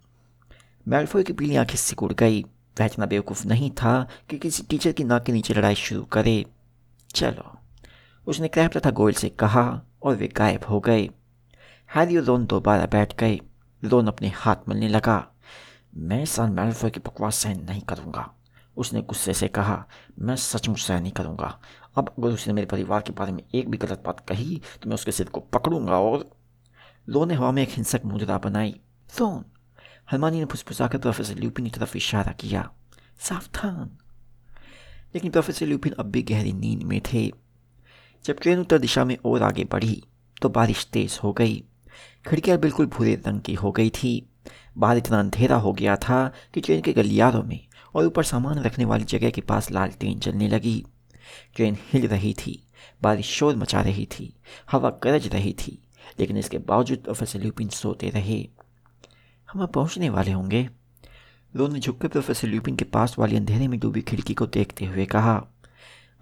[0.88, 2.42] मैल्फोए की पीली आँखें सिकुड़ गई।
[2.81, 6.44] वह इतना बेवकूफ़ नहीं था कि किसी टीचर की नाक के नीचे लड़ाई शुरू करे।
[7.14, 7.59] चलो।
[8.26, 11.11] उसने क्रैप तथा गोयल से कहा और वे गायब हो गए।
[11.94, 13.40] हैरी और रोन दोबारा बैठ गए।
[13.85, 15.29] रोन अपने हाथ मलने लगा।
[15.96, 18.35] मैं सन मैल्फोए की बकवास सहन नहीं करूँगा।
[18.76, 19.87] उसने गुस्से से कहा,
[20.18, 21.61] मैं सचमुच सहन नहीं करूँगा।
[21.96, 24.94] अब अगर उसने मेरे परिवार के बारे में एक भी गलत बात कही तो मैं
[24.94, 26.31] उसके सिर को पकड़ूँगा और
[27.09, 29.44] लो ने हवा में एक हिंसक मुद्रा बनाई। सोन।
[30.12, 32.70] हलमानी ने फुसफुसाकर प्रोफेसर ल्यूपिन की तरफ़ इशारा किया।
[33.20, 33.90] सावधान।
[35.14, 37.33] लेकिन प्रोफेसर ल्यूपिन अब भी गहरी नींद में थे।
[38.24, 40.03] जब ट्रेन उत्तर दिशा में और आगे बढ़ी
[40.42, 41.64] तो बारिश तेज हो गई।
[42.29, 44.27] खिड़कियाँ बिल्कुल भूरे रंग की हो गई थी।
[44.79, 47.61] बाहर इतना अंधेरा हो गया था कि ट्रेन के गलियारों में
[47.95, 50.85] और ऊपर सामान रखने वाली जगह के पास लाल लालटेन जलने लगी।
[51.57, 52.67] ट्रेन हिल रही थी,
[53.03, 54.35] बारिश शोर मचा रही थी,
[54.71, 55.83] हवा गरज रही थी,
[56.21, 58.49] लेकिन इसके बावजूद प्रोफेसर ल्यूपिन सोते रहे।
[59.53, 60.69] हम अब पहुँचने वाले होंगे।
[61.57, 65.05] रोन ने झुककर प्रोफेसर ल्यूपिन के पास वाली अंधेरे में डूबी खिड़की को देखते हुए
[65.05, 65.47] कहा,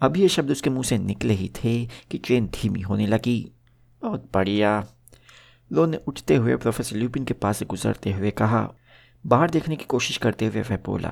[0.01, 3.51] अब ये शब्द उसके मुँह से निकले ही थे कि ट्रेन धीमी होने लगी।
[4.01, 4.87] बहुत बढ़िया।
[5.71, 8.69] लोन ने उठते हुए प्रोफेसर ल्यूपिन के पास से गुजरते हुए कहा,
[9.25, 11.09] बाहर देखने की कोशिश करते हुए वह बोला,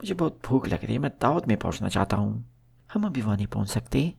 [0.00, 2.44] मुझे बहुत भूख लग रही है, मैं दावत में पहुँचना चाहता हूँ।
[2.90, 4.12] हम अभी वहाँ नहीं पहुँच सकते।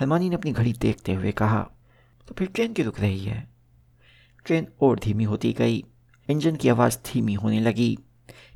[0.00, 1.60] हलमानी ने अपनी घड़ी देखते हुए कहा
[2.28, 3.48] तो फिर ट्रेन क्यों रुक रही है?
[4.46, 5.84] ट्रेन और धीमी होती गई।
[6.28, 7.96] इंजन की आवाज़ धीमी होने लगी।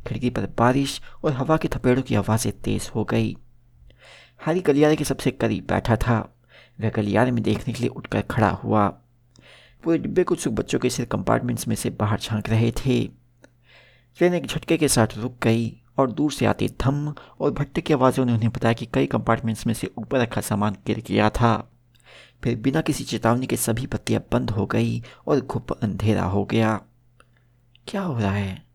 [0.06, 3.36] खिड़की पर बारिश और हवा के थपेड़ों की आवाज़ें तेज़ हो गई।
[4.44, 6.18] हरी गलियारे के सबसे करीब बैठा था।
[6.80, 8.88] वह गलियारे में देखने के लिए उठकर खड़ा हुआ।
[9.84, 13.04] पूरे डिब्बे कुछ बच्चों के सिर कंपार्टमेंट्स में से बाहर झाँक रहे थे।
[14.16, 17.92] ट्रेन एक झटके के साथ रुक गई और दूर से आती धम और भट्टे की
[17.92, 21.70] आवाज़ों ने उन्हें बताया कि कई कंपार्टमेंट्स में से ऊपर रखा सामान गिर गया था।
[22.44, 26.80] फिर बिना किसी चेतावनी के सभी पत्तियाँ बंद हो गई और घुप अंधेरा हो गया।
[27.88, 28.66] क्या हो रहा है?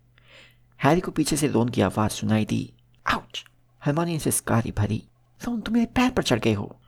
[0.84, 2.74] हैरी को पीछे से रोन की आवाज़ सुनाई दी।
[3.08, 3.46] आउच!
[3.86, 5.04] हरमानी से स्कारी भरी।
[5.46, 6.80] रोन, तुम मेरे पैर पर चढ़ गए हो!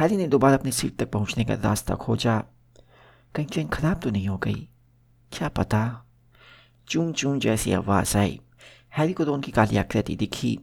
[0.00, 2.44] हैरी ने दोबारा अपनी सीट तक पहुँचने का रास्ता खोजा।
[3.34, 4.68] कहीं ट्रेन खराब तो नहीं हो गई
[5.32, 5.80] क्या पता
[6.88, 8.38] चूं चूं जैसी आवाज़ आई
[8.92, 10.58] हैरी को रोन की काली आकृति दिखी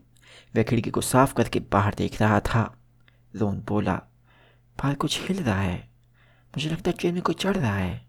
[0.56, 2.64] वह खिड़की को साफ़ करके बाहर देख रहा था
[3.34, 3.96] रोन बोला
[4.78, 5.78] बाहर कुछ हिल रहा है
[6.54, 8.00] मुझे लगता है ट्रेन में कोई चढ़ रहा है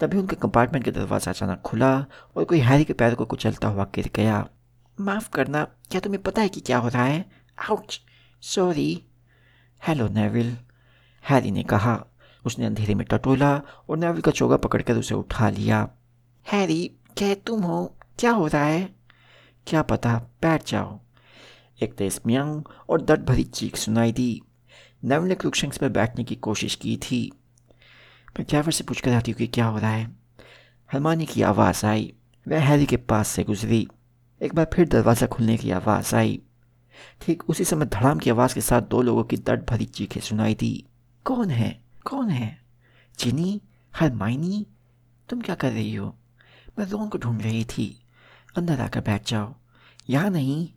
[0.00, 1.92] तभी उनके कंपार्टमेंट का दरवाज़ा अचानक खुला
[2.36, 4.46] और कोई हैरी के पैर को कुचलता हुआ गिर गया
[4.98, 7.24] माफ़ करना क्या तुम्हें पता है कि क्या हो रहा है
[7.68, 8.00] ouch
[8.42, 8.90] sorry
[9.82, 10.56] hello Neville
[11.24, 11.96] Harry ने कहा
[12.46, 15.88] उसने अंधेरे में टटोला और नेविल का चोगा पकड़कर उसे उठा लिया।
[16.52, 17.96] हैरी क्या तुम हो?
[18.18, 18.94] क्या हो रहा है?
[19.66, 21.00] क्या पता बैठ जाओ।
[21.82, 24.42] एक तेज म्यांग और दर्द भरी चीख सुनाई दी।
[25.04, 27.32] नेविल ने क्रुक्षंग्स पर बैठने की कोशिश की थी।
[28.38, 30.16] मैं कैवर से पूछ कर आती हूँ कि क्या हो रहा है।
[30.92, 32.12] हरमानी की आवाज़ आई।
[32.48, 33.88] वह हैरी के पास से गुजरी।
[34.42, 36.42] एक बार फिर दरवाज़ा खुलने की आवाज़ आई।
[37.20, 40.54] ठीक उसी समय धड़ाम की आवाज़ के साथ दो लोगों की दर्द भरी चीखें सुनाई
[40.54, 40.86] दी।
[41.24, 41.85] कौन है?
[42.06, 42.62] कौन है?
[43.18, 43.62] जिनी
[43.96, 44.66] हरमाइनी
[45.28, 46.18] तुम क्या कर रही हो?
[46.78, 48.02] मैं रोन को ढूंढ रही थी।
[48.56, 49.54] अंदर आकर बैठ जाओ।
[50.10, 50.68] यहाँ नहीं,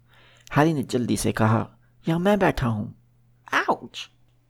[0.58, 1.70] हैरी ने जल्दी से कहा,
[2.08, 2.96] यहाँ मैं बैठा हूँ।
[3.54, 4.10] आउच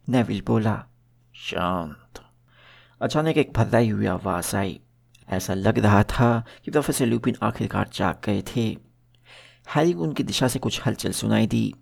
[0.10, 0.86] नेविल बोला,
[1.36, 2.26] शांत।
[3.02, 4.80] अचानक एक भर्राई हुई आवाज़ आई।
[5.30, 8.78] ऐसा लग रहा था कि प्रोफेसर लुपिन आखिरकार जाग गए थे।
[9.76, 11.74] हैरी को उनकी दिशा से कुछ हलचल सुनाई दी।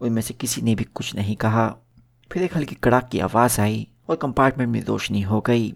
[0.00, 1.76] उनमें से किसी ने भी कुछ नहीं कहा।
[2.32, 5.72] फिर एक हल्की कड़ाक की आवाज़ आई। और कंपार्टमेंट में रोशनी हो गई।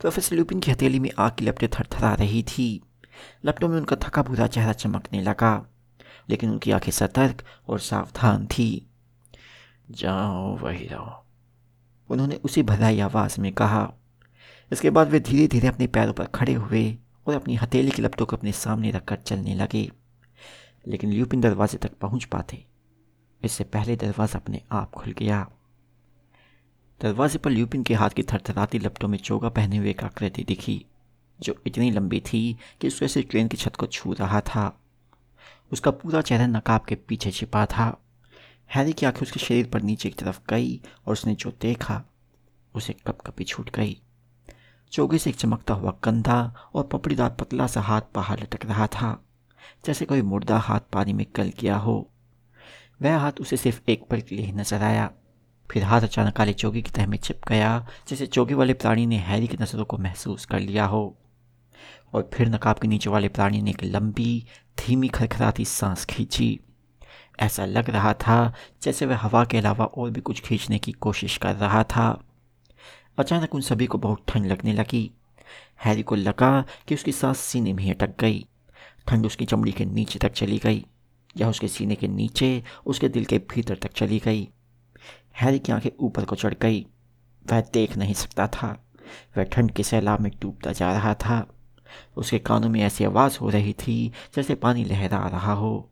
[0.00, 2.82] प्रोफेसर लुपिन की हथेली में आग की लपटें थरथरा रही थी।
[3.44, 5.66] लपटों में उनका थका बुरा चेहरा चमकने लगा,
[6.28, 8.90] लेकिन उनकी आँखें सतर्क और सावधान थी।
[9.90, 11.24] जाओ, वही रहो।
[12.10, 13.92] उन्होंने उसी भलाई आवाज़ में कहा।
[14.72, 18.26] इसके बाद वे धीरे धीरे अपने पैरों पर खड़े हुए और अपनी हथेली की लपटों
[18.26, 19.90] को अपने सामने रखकर चलने लगे।
[20.88, 22.66] लेकिन ल्यूपिन दरवाजे तक पहुँच पाते।
[23.44, 25.50] इससे पहले दरवाज़ा अपने आप खुल गया।
[27.00, 30.84] दरवाजे पर ल्यूपिन के हाथ की थरथराती लपटों में चोगा पहने हुए एक आकृति दिखी,
[31.38, 34.64] जो इतनी लंबी थी कि उससे से ट्रेन की छत को छू रहा था।
[35.72, 37.96] उसका पूरा चेहरा नकाब के पीछे छिपा था।
[38.74, 42.02] हैरी की आँखें उसके शरीर पर नीचे की तरफ़ गई और उसने जो देखा,
[42.74, 43.96] उसे कप कपी छूट गई।
[44.92, 46.40] चोगे से एक चमकता हुआ कंधा
[46.74, 49.16] और पपड़ीदार पतला सा हाथ बाहर लटक रहा था,
[49.86, 51.96] जैसे कोई मुर्दा हाथ पानी में गल गया हो।
[53.02, 55.10] वह हाथ उसे सिर्फ़ एक पल के लिए नज़र आया।
[55.70, 59.16] फिर हाथ अचानक काले चौकी की तह में छिप गया, जैसे चौकी वाले प्राणी ने
[59.16, 61.16] हैरी की नज़रों को महसूस कर लिया हो।
[62.14, 64.44] और फिर नकाब के नीचे वाले प्राणी ने एक लंबी,
[64.78, 66.60] धीमी खरखराती सांस खींची।
[67.40, 71.36] ऐसा लग रहा था जैसे वह हवा के अलावा और भी कुछ खींचने की कोशिश
[71.36, 72.24] कर रहा था।
[73.18, 75.10] अचानक उन सभी को बहुत ठंड लगने लगी।
[75.84, 78.46] हैरी को लगा कि उसकी सांस सीने में अटक गई।
[79.08, 80.84] ठंड उसकी चमड़ी के नीचे तक चली गई,
[81.36, 84.48] या उसके सीने के नीचे उसके दिल के भीतर तक चली गई।
[85.36, 86.86] हैरी की आँखें ऊपर को चढ़ गई।
[87.52, 88.84] वह देख नहीं सकता था।
[89.36, 91.52] वह ठंड के सैलाब में डूबता जा रहा था।
[92.16, 95.90] उसके कानों में ऐसी आवाज़ हो रही थी जैसे पानी लहरा रहा हो।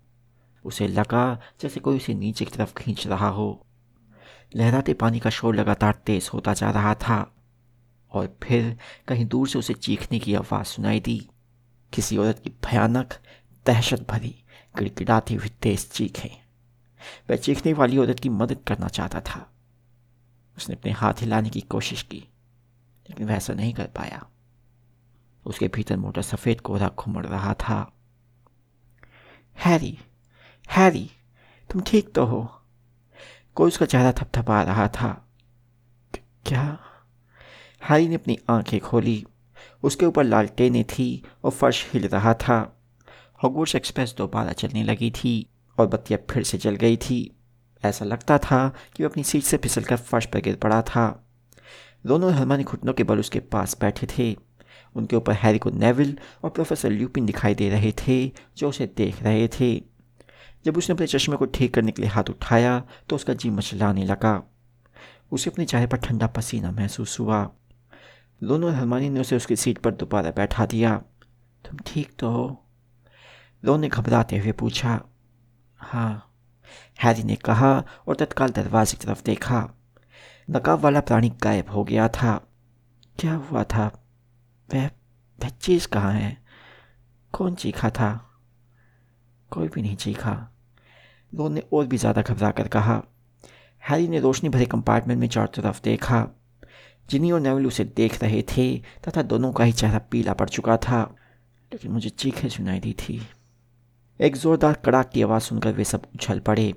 [0.64, 3.66] उसे लगा जैसे कोई उसे नीचे की तरफ़ खींच रहा हो।
[4.56, 7.34] लहराते पानी का शोर लगातार तेज होता जा रहा था
[8.12, 11.28] और फिर कहीं दूर से उसे चीखने की आवाज़ सुनाई दी।
[11.92, 13.14] किसी औरत की भयानक
[13.66, 14.44] दहशत भरी
[14.78, 16.47] गिड़गिड़ाती हुई तेज चीखें।
[17.30, 19.52] वह चीखने वाली औरत की मदद करना चाहता था।
[20.56, 22.18] उसने अपने हाथ हिलाने की कोशिश की,
[23.10, 24.26] लेकिन वह ऐसा नहीं कर पाया।
[25.46, 27.92] उसके भीतर मोटा सफ़ेद कोहरा घुमड़ रहा था।
[29.58, 29.98] हैरी
[30.70, 31.10] हैरी,
[31.70, 32.62] तुम ठीक तो हो?
[33.54, 35.28] कोई उसका चेहरा थपथपा रहा था।
[36.46, 36.78] क्या?
[37.88, 39.26] हैरी ने अपनी आँखें खोली।
[39.82, 42.80] उसके ऊपर लालटेनें थी और फर्श हिल रहा था।
[43.42, 47.34] हॉगवर्ट्स एक्सप्रेस दोबारा चलने लगी थी। और बत्तियाँ फिर से जल गई थी।
[47.84, 51.24] ऐसा लगता था कि वह अपनी सीट से फिसल कर फर्श पर गिर पड़ा था।
[52.06, 54.36] दोनों हरमानी घुटनों के बल उसके पास बैठे थे।
[54.94, 59.22] उनके ऊपर हैरी को नेविल और प्रोफेसर ल्यूपिन दिखाई दे रहे थे, जो उसे देख
[59.22, 59.82] रहे थे।
[60.64, 64.04] जब उसने अपने चश्मे को ठीक करने के लिए हाथ उठाया तो उसका जी मचलाने
[64.04, 64.42] लगा।
[65.32, 67.50] उसे अपने चेहरे पर ठंडा पसीना महसूस हुआ।
[68.42, 70.96] दोनों हरमानी ने उसे उसकी सीट पर दोबारा बैठा दिया।
[71.64, 72.64] तुम ठीक तो हो?
[73.64, 75.00] दोनों ने घबराते हुए पूछा।
[75.78, 76.32] हाँ।
[77.02, 79.74] हैरी ने कहा और तत्काल दरवाजे की तरफ़ देखा।
[80.50, 82.46] नकाब वाला प्राणी गायब हो गया था।
[83.20, 84.04] क्या हुआ था?
[84.74, 84.90] वह
[85.42, 86.42] वह चीज़ कहाँ है?
[87.32, 88.30] कौन चीखा था?
[89.50, 90.50] कोई भी नहीं चीखा।
[91.34, 93.02] दोनों ने और भी ज़्यादा घबरा कर कहा।
[93.88, 96.28] हैरी ने रोशनी भरे कंपार्टमेंट में चारों तरफ़ देखा।
[97.10, 100.76] जिनी और नेवल उसे देख रहे थे तथा दोनों का ही चेहरा पीला पड़ चुका
[100.76, 101.16] था,
[101.72, 103.26] लेकिन मुझे चीखें सुनाई दी थी।
[104.20, 106.72] एक जोरदार कड़ाक की आवाज़ सुनकर वे सब उछल पड़े।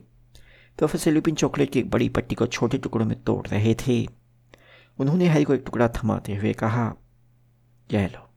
[0.77, 4.07] प्रोफेसर लुपिन चॉकलेट की एक बड़ी पट्टी को छोटे टुकड़ों में तोड़ रहे थे।
[4.99, 6.95] उन्होंने हैरी को एक टुकड़ा थमाते हुए कहा,
[7.91, 8.29] यह लो,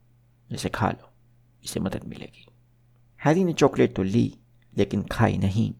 [0.50, 1.12] इसे खा लो,
[1.64, 2.48] इसे मदद मिलेगी।
[3.24, 4.38] हैरी ने चॉकलेट तो ली,
[4.78, 5.74] लेकिन खाई नहीं।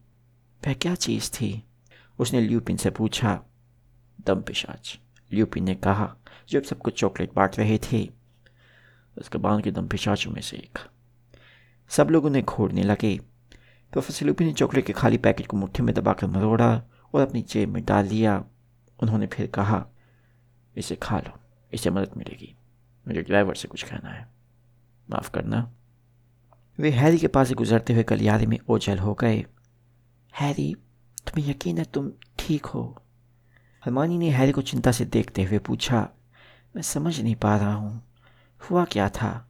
[0.67, 1.63] वह क्या चीज़ थी?
[2.19, 3.43] उसने ल्यूपिन से पूछा।
[4.25, 4.99] दम पिशाच
[5.33, 6.15] ल्यूपिन ने कहा,
[6.49, 8.09] जब सब कुछ चॉकलेट बांट रहे थे,
[9.17, 10.79] उसके बाद के दम पिशाचों में से एक।
[11.89, 13.19] सब लोग उन्हें घोड़ने लगे।
[13.91, 17.69] प्रोफेसर ल्यूपिन ने चॉकलेट के खाली पैकेट को मुट्ठी में दबाकर मरोड़ा और अपनी जेब
[17.69, 18.43] में डाल लिया
[18.99, 19.85] उन्होंने फिर कहा,
[20.75, 21.39] इसे खा लो,
[21.73, 22.55] इसे मदद मिलेगी।
[23.07, 24.27] मुझे ड्राइवर से कुछ कहना है।
[25.09, 25.71] माफ़ करना।
[26.79, 29.45] वे हैरी के पास से गुजरते हुए गलियारे में ओझल हो गए।
[30.33, 30.73] हैरी,
[31.27, 33.01] तुम्हें यकीन है तुम ठीक हो?
[33.85, 36.09] हरमानी ने हैरी को चिंता से देखते हुए पूछा,
[36.75, 38.03] मैं समझ नहीं पा रहा हूँ।
[38.61, 39.49] हुआ क्या था?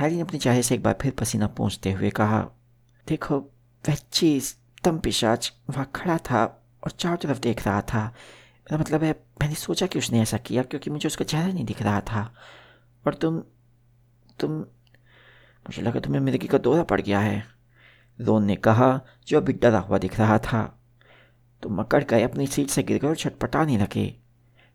[0.00, 2.48] हैरी ने अपने चाहे से एक बार फिर पसीना पहुँचते हुए कहा,
[3.08, 3.38] देखो,
[3.88, 8.04] वह चीज़ तम पिशाच वहाँ खड़ा था और चारों तरफ़ देख रहा था।
[8.58, 11.82] मेरा मतलब है, मैंने सोचा कि उसने ऐसा किया क्योंकि मुझे उसका चेहरा नहीं दिख
[11.82, 12.34] रहा था।
[13.06, 13.42] और तुम
[14.40, 14.50] तुम,
[15.60, 17.44] मुझे लगा तुम्हें मिर्गी का दौरा पड़ गया है।
[18.20, 20.80] रोन ने कहा, जो अभी डरा हुआ दिख रहा था।
[21.62, 24.16] तुम मकड़ गए अपनी सीट से गिर गए और छटपटाने लगे।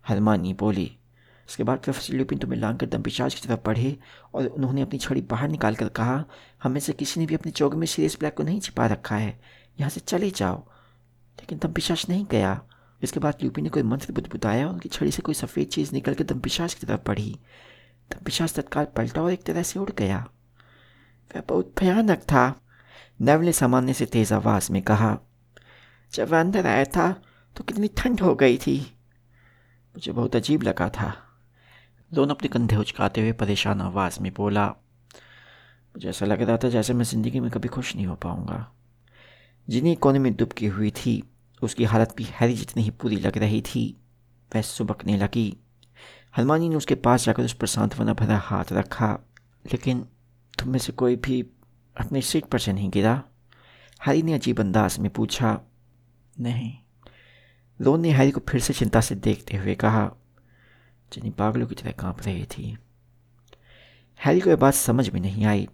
[0.08, 0.98] हरमानी बोली
[1.50, 3.98] उसके बाद प्रोफेसर लुपिन तुम्हें लांग कर दम्पिशाज की तरफ़ बढ़े
[4.34, 6.26] और उन्होंने अपनी छड़ी बाहर निकाल कर कहा,
[6.64, 9.42] हमें से किसी ने भी अपने चौक में सीरियस ब्लैक को नहीं छिपा रखा है।
[9.80, 10.68] यहाँ से चले जाओ।
[11.40, 12.62] लेकिन दम्पिशाज नहीं गया।
[13.04, 16.14] इसके बाद ल्यूपी ने कोई मंत्र बुदबुदाया और उनकी छड़ी से कोई सफ़ेद चीज़ निकल
[16.14, 17.40] कर दम्पिशाज की तरफ़ बढ़ी।
[18.12, 20.28] दम्पिशाज तत्काल पलटा और एक तरह से उड़ गया।
[21.36, 22.62] वह बहुत भयानक था।
[23.22, 25.18] नव ने सामान्य से तेज़ आवाज़ में कहा,
[26.14, 27.22] जब वह अंदर आया था
[27.56, 28.80] तो कितनी ठंड हो गई थी।
[29.96, 31.22] मुझे बहुत अजीब लगा था।
[32.16, 34.68] दोनों अपने कंधे उचकाते हुए परेशान आवाज़ में बोला,
[35.96, 38.72] मुझे ऐसा लग रहा था जैसे मैं ज़िंदगी में कभी खुश नहीं हो पाऊँगा।
[39.70, 41.24] जिन्हें कोने में दुबकी हुई थी,
[41.62, 43.98] उसकी हालत भी हैरी जितनी ही पूरी लग रही थी,
[44.56, 45.58] वह सुबकने लगी।
[46.38, 49.14] हनुमानी ने उसके पास जाकर उस पर सांत्वना भरा हाथ रखा,
[49.66, 50.06] लेकिन
[50.60, 51.42] तुम में से कोई भी
[52.00, 53.24] अपनी सीट पर से नहीं गिरा।
[54.08, 55.60] हैरी ने अजीब अंदाज में पूछा,
[56.40, 56.74] नहीं।
[57.82, 60.12] रोन ने हैरी को फिर से चिंता से देखते हुए कहा
[61.14, 62.78] जिन्हें पागलों की तरह काँप रही थी।
[64.26, 65.68] हैरी को यह बात समझ में नहीं आई।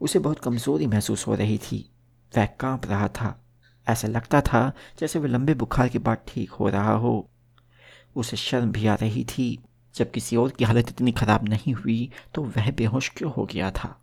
[0.00, 1.90] उसे बहुत कमज़ोरी महसूस हो रही थी।
[2.36, 3.44] वह काँप रहा था।
[3.86, 7.28] ऐसा लगता था जैसे वह लंबे बुखार के बाद ठीक हो रहा हो।
[8.16, 9.58] उसे शर्म भी आ रही थी।
[9.94, 13.70] जब किसी और की हालत इतनी ख़राब नहीं हुई तो वह बेहोश क्यों हो गया
[13.70, 14.00] था?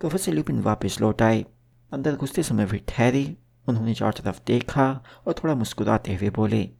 [0.00, 1.44] प्रोफेसर लुपिन वापस लौट आए।
[1.92, 3.36] अंदर घुसते समय वे ठहरे।
[3.68, 6.70] उन्होंने चार तरफ़ देखा और थोड़ा मुस्कुराते हुए बोले,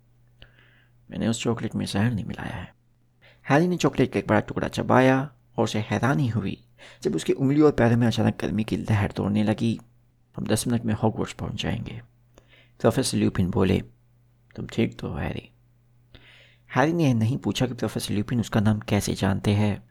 [1.10, 2.73] मैंने उस चॉकलेट में जहर नहीं मिलाया है।
[3.46, 5.18] हैरी ने चॉकलेट का एक बड़ा टुकड़ा चबाया
[5.56, 6.56] और उसे हैरानी हुई
[7.02, 9.78] जब उसकी उंगली और पैरों में अचानक गर्मी की लहर तोड़ने लगी।
[10.36, 12.00] हम दस मिनट में हॉकवर्ड्स पहुँच जाएँगे।
[12.80, 13.78] प्रोफेसर ल्यूपिन बोले,
[14.56, 15.48] तुम ठीक तो हैरी?
[16.70, 19.82] हैरी ने यह नहीं पूछा कि प्रोफेसर ल्यूपिन उसका नाम कैसे जानते हैं।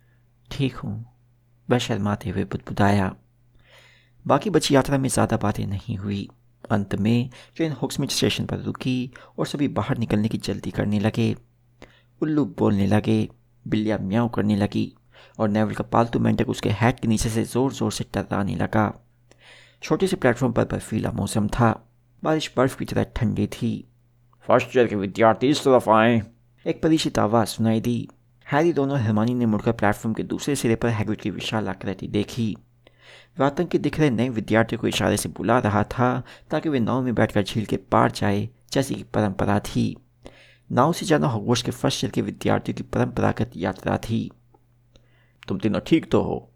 [0.49, 1.05] ठीक हूँ,
[1.69, 3.15] वह शर्माते हुए बुदबुदाया।
[4.25, 6.27] बाकी बची यात्रा में ज़्यादा बातें नहीं हुई।
[6.71, 11.35] अंत में ट्रेन होक्समिट स्टेशन पर रुकी और सभी बाहर निकलने की जल्दी करने लगे।
[12.21, 13.27] उल्लू बोलने लगे
[13.65, 14.91] बिल्लियाँ म्याऊ करने लगी
[15.39, 18.91] और नेवल का पालतू मेंढक उसके हैट के नीचे से ज़ोर ज़ोर से टर्राने लगा।
[19.83, 21.71] छोटे से प्लेटफॉर्म पर बर्फीला मौसम था।
[22.23, 23.73] बारिश बर्फ़ की तरह ठंडी थी।
[24.47, 26.21] फ़र्स्ट ईयर के विद्यार्थी इस तरफ़ आए।
[26.65, 28.07] एक परिचित आवाज़ सुनाई दी।
[28.45, 32.55] हैरी दोनों हरमानी ने मुड़कर प्लेटफॉर्म के दूसरे सिरे पर हैग्रिड की विशाल आकृति देखी।
[33.39, 37.01] वातंग के दिख रहे नए विद्यार्थियों को इशारे से बुला रहा था ताकि वे नाव
[37.01, 39.85] में बैठकर झील के पार जाए जैसी की परंपरा थी।
[40.69, 44.29] नाव से जाना हॉगवर्ट्स के फ़र्स्ट ईयर के विद्यार्थियों की परंपरागत यात्रा थी।
[45.47, 46.49] तुम तीनों ठीक तो हो?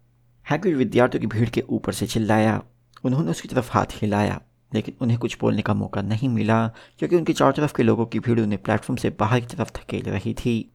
[0.46, 2.60] हैग्रिड विद्यार्थियों की भीड़ के ऊपर से चिल्लाया।
[3.04, 4.40] उन्होंने उसकी तरफ़ हाथ हिलाया,
[4.72, 6.66] लेकिन उन्हें कुछ बोलने का मौका नहीं मिला,
[6.98, 10.02] क्योंकि उनके चारों तरफ़ के लोगों की भीड़ उन्हें प्लेटफॉर्म से बाहर की तरफ़ धकेल
[10.02, 10.72] रही थी।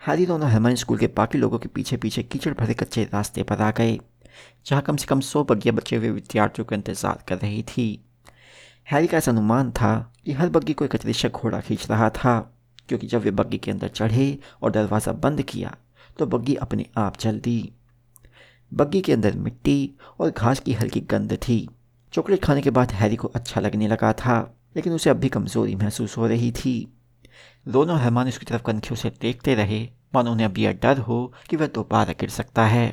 [0.00, 3.62] हैरी दोनों हरमन स्कूल के बाकी लोगों के पीछे पीछे कीचड़ भरे कच्चे रास्ते पर
[3.62, 3.98] आ गए,
[4.66, 7.88] जहाँ कम से कम सौ बगिया बचे हुए विद्यार्थियों का इंतज़ार कर रही थी।
[8.88, 9.94] हैरी का ऐसा अनुमान था
[10.24, 12.38] कि हर बग्गी को एक अदृश्य घोड़ा खींच रहा था,
[12.88, 15.76] क्योंकि जब वे बग्गी के अंदर चढ़े और दरवाज़ा बंद किया
[16.18, 17.72] तो बग्गी अपने आप चल दी।
[18.72, 21.68] बग्गी के अंदर मिट्टी और घास की हल्की गंध थी।
[22.12, 24.38] चॉकलेट खाने के बाद हैरी को अच्छा लगने लगा था,
[24.76, 26.74] लेकिन उसे अब भी कमज़ोरी महसूस हो रही थी।
[27.66, 29.82] दोनों हरमान उसकी तरफ़ कनखियों से देखते रहे।
[30.14, 32.92] मानो उन्हें अब यह डर हो कि वह दोबारा गिर सकता है।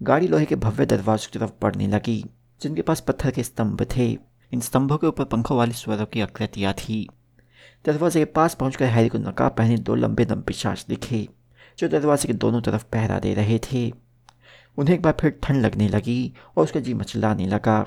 [0.00, 2.24] गाड़ी लोहे के भव्य दरवाजों की तरफ़ बढ़ने लगी,
[2.60, 4.16] जिनके पास पत्थर के स्तंभ थे।
[4.52, 7.08] इन स्तंभों के ऊपर पंखों वाली स्वरों की आकृतियाँ थी।
[7.84, 11.28] दरवाजे के पास पहुंचकर हैरी को नकाब पहने दो लंबे दम पिशाच दिखे,
[11.78, 13.92] जो दरवाजे के दोनों तरफ़ पहरा दे रहे थे।
[14.78, 17.80] उन्हें एक बार फिर ठंड लगने लगी और उसका जी मचलाने लगा।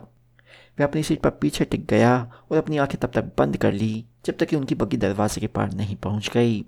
[0.79, 4.05] वह अपनी सीट पर पीछे टिक गया और अपनी आँखें तब तक बंद कर ली,
[4.25, 6.65] जब तक कि उनकी बग्गी दरवाजे के पार नहीं पहुँच गई।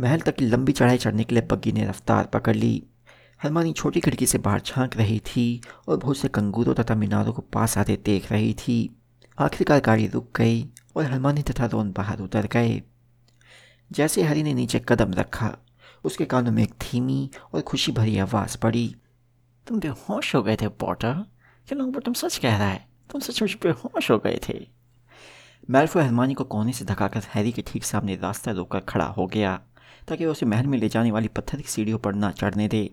[0.00, 2.82] महल तक की लंबी चढ़ाई चढ़ने के लिए बग्गी ने रफ्तार पकड़ ली।
[3.42, 7.42] हरमानी छोटी खिड़की से बाहर झाँक रही थी और बहुत से कंगूरों तथा मीनारों को
[7.42, 9.02] पास आते देख रही थी।
[9.38, 12.82] आखिरकार गाड़ी रुक गई और हरमानी तथा रोन बाहर उतर गए।
[13.92, 15.56] जैसे हरी ने नीचे कदम रखा,
[16.04, 18.96] उसके कानों में एक धीमी और खुशी भरी आवाज़ पड़ी।
[19.66, 21.12] तुम बेहोश हो गए थे, पॉटर।
[21.68, 22.88] क्या लोग तुम सच कह रहा है?
[23.10, 24.66] तुम सचमुच बेहोश हो गए थे।
[25.70, 29.60] मेल्फो हरमानी को कोने से धकाकर हैरी के ठीक सामने रास्ता रोककर खड़ा हो गया,
[30.08, 32.90] ताकि वह उसे महल में ले जाने वाली पत्थर की सीढ़ियों पर ना चढ़ने दे।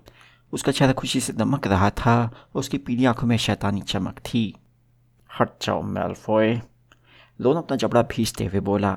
[0.56, 4.54] उसका चेहरा खुशी से दमक रहा था, उसकी पीली आँखों में शैतानी चमक थी।
[5.30, 6.62] हट जाओ मेल्फोय
[7.40, 8.94] दोनों अपना जबड़ा भीजते हुए बोला,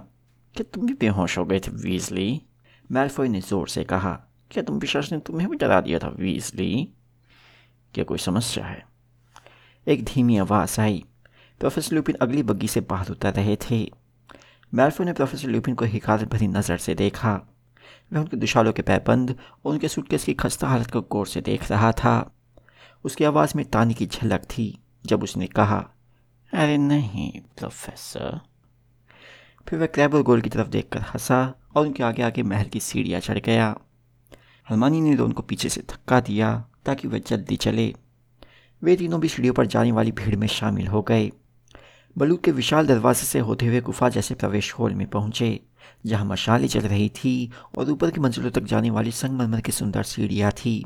[0.55, 2.41] क्या तुम भी बेहोश हो गए थे वीजली
[2.91, 4.13] मेल्फोय ने ज़ोर से कहा,
[4.51, 6.89] क्या तुम विश्वास ने तुम्हें भी डरा दिया था वीजली
[7.95, 8.85] क्या कोई समस्या है?
[9.87, 11.05] एक धीमी आवाज़ आई।
[11.61, 13.81] प्रोफेसर लुपिन अगली बग्गी से बाहर उतर रहे थे।
[14.73, 17.41] मेल्फो ने प्रोफेसर लुपिन को हिकारत भरी नज़र से देखा।
[18.13, 21.71] वह उनके दुशालों के पैबंद और उनके सूटकेस की खस्ता हालत को गौर से देख
[21.71, 22.35] रहा था।
[23.05, 25.91] उसकी आवाज़ में तानी की झलक थी, जब उसने कहा,
[26.55, 28.41] अरे नहीं, प्रोफेसर।
[29.69, 33.21] फिर वह क्रैबर गोल की तरफ़ देखकर हंसा और उनके आगे आगे महल की सीढ़ियाँ
[33.21, 33.77] चढ़ गया।
[34.71, 37.95] हलमानी ने उनको पीछे से धक्का दिया ताकि वह जल्दी चले।
[38.83, 41.31] वे तीनों भी सीढ़ियों पर जाने वाली भीड़ में शामिल हो गए।
[42.19, 45.61] बलूक के विशाल दरवाजे से होते हुए गुफा जैसे प्रवेश हॉल में पहुँचे।
[46.07, 50.03] जहाँ मशालें चल रही थी और ऊपर की मंजिलों तक जाने वाली संगमरमर की सुंदर
[50.03, 50.85] सीढ़ियाँ थी।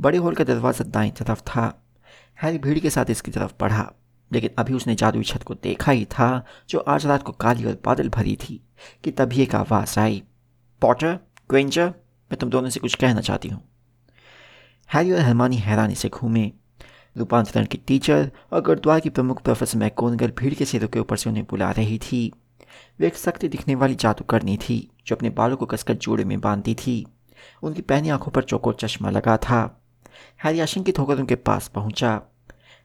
[0.00, 1.84] बड़े हॉल का दरवाज़ा दाएँ तरफ़ था।
[2.42, 3.92] हैरी भीड़ के साथ इसकी तरफ़ बढ़ा,
[4.32, 7.78] लेकिन अभी उसने जादुई छत को देखा ही था, जो आज रात को काली और
[7.84, 8.60] बादल भरी थी,
[9.04, 10.22] कि तभी एक आवाज़ आई।
[10.82, 13.62] पॉटर, क्वेंचर, मैं तुम दोनों से कुछ कहना चाहती हूँ।
[14.94, 16.52] हैरी और हरमानी हैरानी से घूमे।
[17.16, 21.30] रूपांतरण की टीचर और गुरुद्वार की प्रमुख प्रोफेसर मैकोनगल भीड़ के सिरों के ऊपर से
[21.30, 22.32] उन्हें बुला रही थी।
[23.00, 26.74] वे एक सख्त दिखने वाली जादूकरनी थी, जो अपने बालों को कसकर जोड़े में बांधती
[26.74, 27.06] थी।
[27.62, 29.60] उनकी पहनी आँखों पर चौकोर चश्मा लगा था।
[30.44, 32.16] हैरी आशंकित होकर उनके पास पहुँचा।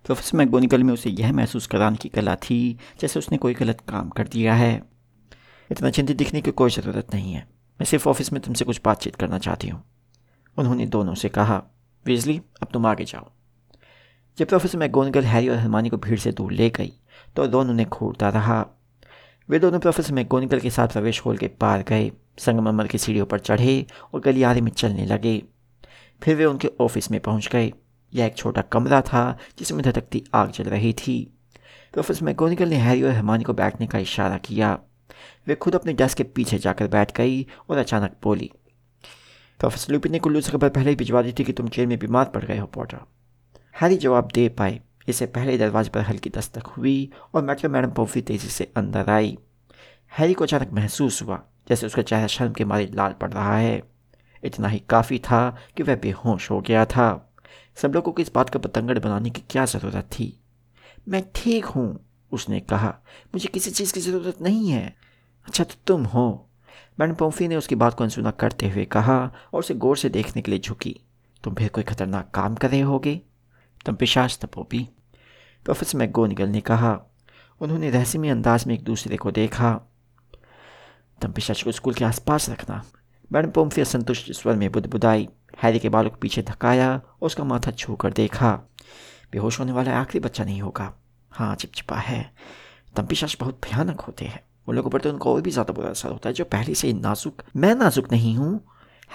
[0.06, 4.10] प्रोफेसर मैगोनिकल में उसे यह महसूस कराने की कला थी, जैसे उसने कोई गलत काम
[4.10, 4.84] कर दिया है।
[5.72, 7.42] इतना चिंतित दिखने की कोई ज़रूरत नहीं है।
[7.80, 9.84] मैं सिर्फ़ ऑफ़िस में तुमसे कुछ बातचीत करना चाहती हूँ।
[10.58, 11.62] उन्होंने दोनों से कहा,
[12.06, 13.32] विजली, अब तुम आगे जाओ।
[14.38, 16.94] जब प्रोफेसर मैगोनिकल हैरी और हरमानी को भीड़ से दूर ले गई
[17.36, 18.66] तो दोनों उन्हें घूरता रहा।
[19.50, 23.40] वे दोनों प्रोफेसर मैकोनिकल के साथ प्रवेश होल के पार गए। संगमरमर की सीढ़ियों पर
[23.40, 25.44] चढ़े और गलियारे में चलने लगे।
[26.24, 27.74] फिर वे उनके ऑफ़िस में पहुँच गए।
[28.14, 31.38] यह एक छोटा कमरा था जिसमें धधकती आग जल रही थी।
[31.94, 34.80] प्रोफेसर मैकोनिकल ने हैरी और हरमानी को बैठने का इशारा किया।
[35.48, 38.52] वे खुद अपने डेस्क के पीछे जाकर बैठ गई और अचानक बोली
[39.60, 42.00] प्रोफेसर लुपिन ने कुल्लू से खबर पहले ही भिजवा दी थी कि तुम चेयर में
[42.00, 42.98] बीमार पड़ गए हो, पॉटर।
[43.82, 44.80] हैरी जवाब दे पाए।
[45.10, 49.38] इससे पहले दरवाजे पर हल्की दस्तक हुई और मैटर मैडम पोफी तेज़ी से अंदर आई।
[50.18, 53.84] हैरी को अचानक महसूस हुआ, जैसे उसका चेहरा शर्म के मारे लाल पड़ रहा है।
[54.44, 57.34] इतना ही काफ़ी था कि वह बेहोश हो गया था।
[57.76, 60.40] सब लोगों को इस बात का पतंगड़ बनाने की क्या ज़रूरत थी?
[61.08, 62.00] मैं ठीक हूँ,
[62.32, 62.96] उसने कहा।
[63.28, 64.96] मुझे किसी चीज़ की ज़रूरत नहीं है।
[65.48, 66.50] अच्छा तो तुम हो।
[67.00, 69.18] मैडम पोम्फी ने उसकी बात को अनसुना करते हुए कहा
[69.54, 71.00] और उसे गौर से देखने के लिए झुकी।
[71.44, 73.22] तुम फिर कोई खतरनाक काम कर रहे होगे?
[73.86, 74.88] तुम पिशाच तपोपी
[75.66, 77.00] प्रोफेसर मैगोनिगल ने कहा,
[77.62, 79.74] उन्होंने रहस्यमय अंदाज में एक दूसरे को देखा।
[81.22, 82.84] तुम पिशाच को स्कूल के आसपास रखना।
[83.32, 85.28] मैडम पोम्फी असंतुष्ट स्वर में बुदबुदाई,
[85.64, 88.52] हैरी के बालों को पीछे धकाया और उसका माथा छू कर देखा।
[89.32, 90.94] बेहोश होने वाला आखिरी बच्चा नहीं होगा।
[91.32, 92.34] हाँ चिपचिपा है।
[92.96, 95.90] तम पिशाच बहुत भयानक होते हैं। उन लोगों पर तो उनको और भी ज़्यादा बुरा
[95.90, 98.60] असर होता है जो पहले से ही नाजुक, मैं नाजुक नहीं हूँ,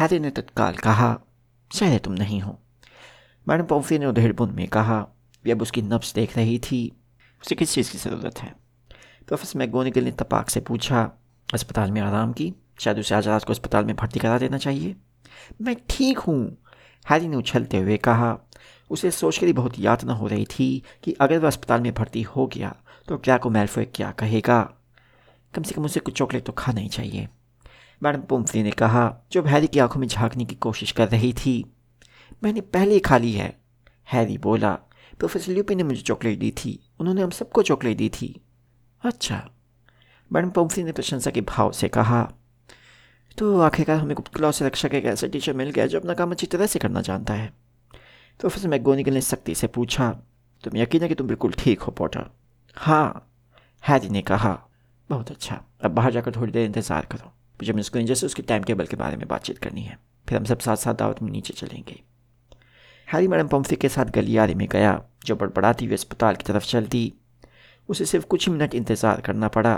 [0.00, 1.16] हैरी ने तत्काल कहा।
[1.70, 2.58] शायद तुम नहीं हो।
[3.48, 4.98] मैडम पॉम्फी ने उधेड़ बुन में कहा
[5.44, 6.80] वे अब उसकी नब्स देख रही थी,
[7.42, 8.54] उसे किस चीज़ की ज़रूरत है?
[9.28, 11.10] प्रोफेसर मैगोनिकल ने तपाक से पूछा,
[11.54, 12.52] अस्पताल में आराम की?
[12.80, 14.96] शायद उसे आज रात को अस्पताल में भर्ती करा देना चाहिए?
[15.62, 16.56] मैं ठीक हूँ,
[17.10, 18.36] हैरी ने उछलते हुए कहा।
[18.90, 22.22] उसे सोच कर ही बहुत यातना हो रही थी कि अगर वह अस्पताल में भर्ती
[22.22, 22.74] हो गया
[23.08, 24.60] तो क्या को मेल्फोय क्या कहेगा?
[25.54, 27.28] कम से कम उसे कुछ चॉकलेट तो खाना ही चाहिए।
[28.02, 31.64] मैडम पुम्फली ने कहा जो हैरी की आँखों में झांकने की कोशिश कर रही थी
[32.42, 33.56] मैंने पहले ही खा ली है।
[34.06, 34.72] हैरी बोला,
[35.20, 38.34] प्रोफेसर ल्यूपी ने मुझे चॉकलेट दी थी। उन्होंने हम सबको चॉकलेट दी थी।
[39.02, 39.48] अच्छा।
[40.30, 42.22] मैडम पोम्फी ने प्रशंसा के भाव से कहा
[43.38, 46.14] तो आखिरकार हमें गुप्त क्लास से रक्षा का एक ऐसा टीचर मिल गया जो अपना
[46.14, 47.52] काम अच्छी तरह से करना जानता है?
[48.40, 50.10] प्रोफेसर मैगोनिकल ने सख्ती से पूछा,
[50.64, 52.24] तुम यकीन है कि तुम बिल्कुल ठीक हो, पॉटर?
[52.76, 53.30] हाँ
[53.82, 54.52] हैरी ने कहा,
[55.10, 58.62] बहुत अच्छा। अब बाहर जाकर थोड़ी देर इंतज़ार करो। मुझे मिस ग्रेंजर से उसके टाइम
[58.62, 61.54] टेबल के बारे में बातचीत करनी है। फिर हम सब साथ साथ दावत में नीचे
[61.54, 62.00] चलेंगे।
[63.12, 67.12] हैरी मैडम पम्फी के साथ गलियारे में गया, जो बड़बड़ाती हुई अस्पताल की तरफ़ चलती।
[67.88, 69.74] उसे सिर्फ़ कुछ ही मिनट इंतज़ार करना पड़ा।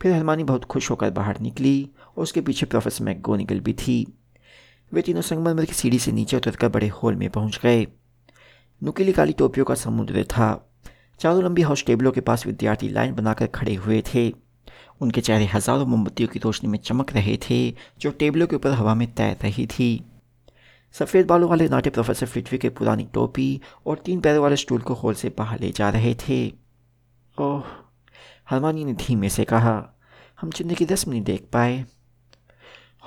[0.00, 4.06] फिर हरमानी बहुत खुश होकर बाहर निकली और उसके पीछे प्रोफेसर मैगोनिगल भी थी।
[4.92, 7.86] वे तीनों संगमरमर की सीढ़ी से नीचे उतरकर बड़े हॉल में पहुँच गए।
[8.82, 10.48] नुकीली काली टोपियों का समुद्र था।
[11.20, 14.32] चारों लंबी हाउस टेबलों के पास विद्यार्थी लाइन बनाकर खड़े हुए थे।
[15.00, 17.70] उनके चेहरे हज़ारों मोमबत्तियों की रोशनी में चमक रहे थे,
[18.00, 20.04] जो टेबलों के ऊपर हवा में तैर रही थी।
[20.92, 24.94] सफ़ेद बालों वाले नाटे प्रोफेसर फिटवी के पुरानी टोपी और तीन पैरों वाले स्टूल को
[24.94, 26.52] हॉल से बाहर ले जा रहे थे।
[27.40, 27.64] ओह,
[28.50, 29.98] हरमानी ने धीमे से कहा,
[30.40, 31.84] हम चिन्ह की रस्म नहीं देख पाए।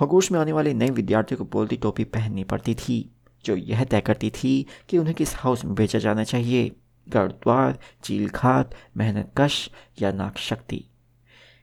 [0.00, 3.10] हगोश में आने वाले नए विद्यार्थियों को बोलती टोपी पहननी पड़ती थी,
[3.44, 6.70] जो यह तय करती थी कि उन्हें किस हाउस में भेजा जाना चाहिए।
[7.08, 9.70] गढ़द्वार चील खात मेहनत कश
[10.02, 10.84] या नाक शक्ति।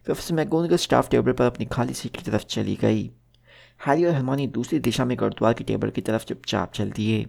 [0.06, 3.12] प्रोफेसर मैगोनगल स्टाफ टेबल पर अपनी खाली सीट की तरफ़ चली गई।
[3.80, 7.26] हैरी और हरमानी दूसरी दिशा में गढ़द्वार की टेबल की तरफ़ चुपचाप चल दिए।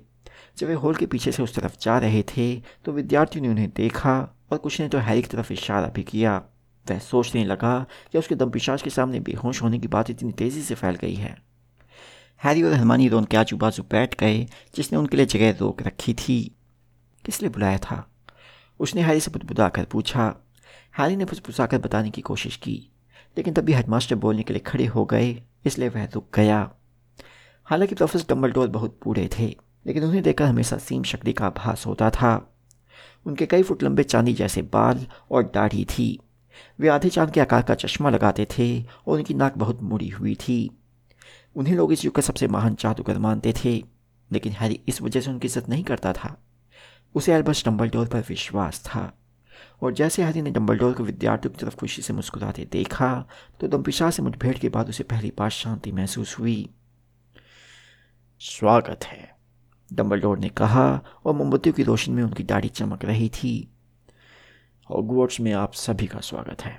[0.58, 3.68] जब वे हॉल के पीछे से उस तरफ़ जा रहे थे तो विद्यार्थियों ने उन्हें
[3.76, 4.14] देखा
[4.52, 6.36] और कुछ ने तो हैरी की तरफ़ इशारा भी किया।
[6.86, 7.78] वह सोचने लगा
[8.12, 11.14] कि उसके दम पिशाच के सामने बेहोश होने की बात इतनी तेज़ी से फैल गई
[11.14, 11.36] है।
[12.44, 14.46] हैरी और हरमानी रोन के आजू बाजू बैठ गए,
[14.76, 16.40] जिसने उनके लिए जगह रोक रखी थी।
[17.24, 18.04] किस लिए बुलाया था?
[18.80, 20.34] उसने हैरी से बुदबुदा कर पूछा।
[20.98, 22.76] हैरी ने फुसफुसा कर बताने की कोशिश की,
[23.36, 25.32] लेकिन तभी हेडमास्टर बोलने के लिए खड़े हो गए।
[25.64, 26.70] इसलिए वह रुक गया।
[27.66, 29.46] हालाँकि प्रोफेसर डम्बलडोर बहुत बूढ़े थे,
[29.86, 32.54] लेकिन उन्हें देखकर हमेशा सीम शक्ति का आभास होता था।
[33.26, 36.18] उनके कई फुट लंबे चांदी जैसे बाल और दाढ़ी थी।
[36.78, 40.34] वे आधे चाँद के आकार का चश्मा लगाते थे और उनकी नाक बहुत मुड़ी हुई
[40.34, 40.58] थी।
[41.56, 43.82] उन्हें लोग इस युग का सबसे महान जादूगर मानते थे,
[44.30, 46.36] लेकिन हैरी इस वजह से उनकी इज़्ज़त नहीं करता था।
[47.14, 49.12] उसे एल्बस डम्बलडोर पर विश्वास था।
[49.82, 53.26] और जैसे हैरी ने डम्बलडोर को विद्यार्थियों की तरफ़ खुशी से मुस्कुराते देखा
[53.60, 56.68] तो दम्पिशा से मुठभेड़ के बाद उसे पहली बार शांति महसूस हुई।
[58.40, 59.36] स्वागत है
[59.90, 63.68] डम्बलडोर ने कहा, और मोमबत्तियों की रोशनी में उनकी दाढ़ी चमक रही थी।
[64.90, 66.76] हॉगवर्ट्स में आप सभी का स्वागत है।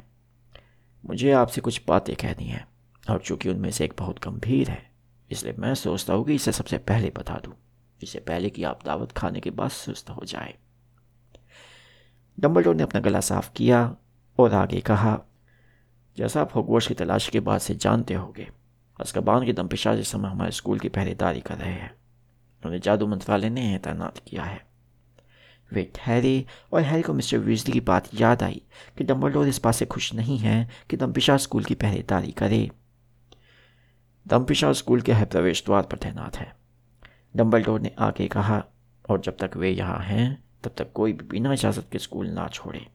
[1.04, 2.66] मुझे आपसे कुछ बातें कहनी है,
[3.04, 4.92] और चूँकि उनमें से एक बहुत गंभीर है,
[5.30, 7.54] इसलिए मैं सोचता हूँ कि इसे सबसे पहले बता दूँ
[8.02, 10.54] इससे पहले कि आप दावत खाने के बाद सुस्त हो जाए।
[12.40, 13.96] डम्बलडोर ने अपना गला साफ़ किया
[14.40, 15.20] और आगे कहा,
[16.18, 18.48] जैसा आप हॉगवर्ट्स की तलाश के बाद से जानते होंगे
[19.02, 21.92] अस्कबान के दमपिशा जिस समय हमारे स्कूल की पहरेदारी कर रहे हैं।
[22.66, 24.66] उन्हें जादू मंत्रालय ने तैनात किया है।
[25.74, 28.62] वे ठहरे और हैरी को मिस्टर वीजली की बात याद आई
[28.98, 32.72] कि डम्बलडोर इस बात से खुश नहीं है कि दमपिशा स्कूल की पहरेदारी करे।
[34.28, 36.56] दमपिशा स्कूल के प्रवेश द्वार पर तैनात है।
[37.36, 38.64] डम्बलडोर ने आगे कहा,
[39.10, 42.48] और जब तक वे यहाँ हैं तब तक कोई भी बिना इजाज़त के स्कूल ना
[42.48, 42.88] छोड़े।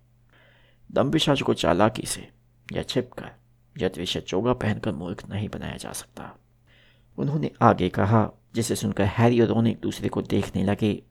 [0.93, 2.29] दम पिशाच को चालाकी से
[2.73, 3.31] या छिप कर
[3.79, 6.37] या त्रिशा चोगा पहनकर मूर्ख नहीं बनाया जा सकता।
[7.19, 11.03] उन्होंने आगे कहा, जिसे सुनकर हैरी और रोन एक दूसरे को देखने लगे,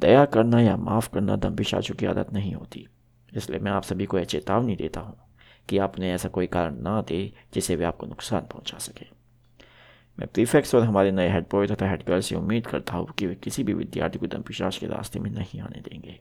[0.00, 2.88] दया करना या माफ़ करना दम पिशाचों की आदत नहीं होती।
[3.36, 5.16] इसलिए मैं आप सभी को यह चेतावनी देता हूँ
[5.68, 9.15] कि आपने ऐसा कोई कारण ना दे जिसे वे आपको नुकसान पहुँचा सके।
[10.18, 13.26] मैं प्रीफेक्स और हमारे नए हेड बॉय तथा हेड गर्ल से उम्मीद करता हूँ कि
[13.26, 16.20] वे किसी भी विद्यार्थी को दमपिशाच के रास्ते में नहीं आने देंगे।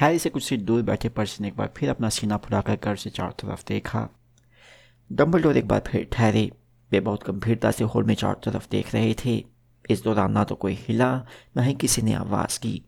[0.00, 2.96] हैरी से कुछ सीट दूर बैठे पर्स ने एक बार फिर अपना सीना फुलाकर घर
[2.96, 4.08] से चारों तरफ़ देखा।
[5.12, 6.52] डम्बल एक बार फिर ठहरे।
[6.90, 9.44] वे बहुत गंभीरता से हॉल में चारों तरफ़ देख रहे थे।
[9.90, 11.26] इस दौरान ना तो कोई हिला,
[11.56, 12.82] न ही किसी ने आवाज़ की।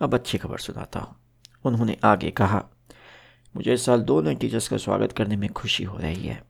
[0.00, 1.16] अब अच्छी खबर सुनाता हूँ।
[1.64, 2.68] उन्होंने आगे कहा,
[3.56, 6.45] मुझे इस साल दो नए टीचर्स का स्वागत करने में खुशी हो रही है।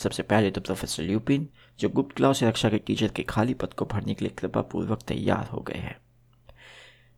[0.00, 1.48] सबसे पहले तो प्रोफेसर ल्यूपिन,
[1.80, 5.02] जो गुप्त क्लास से रक्षा के टीचर के खाली पद को भरने के लिए कृपापूर्वक
[5.02, 5.96] तैयार हो गए हैं।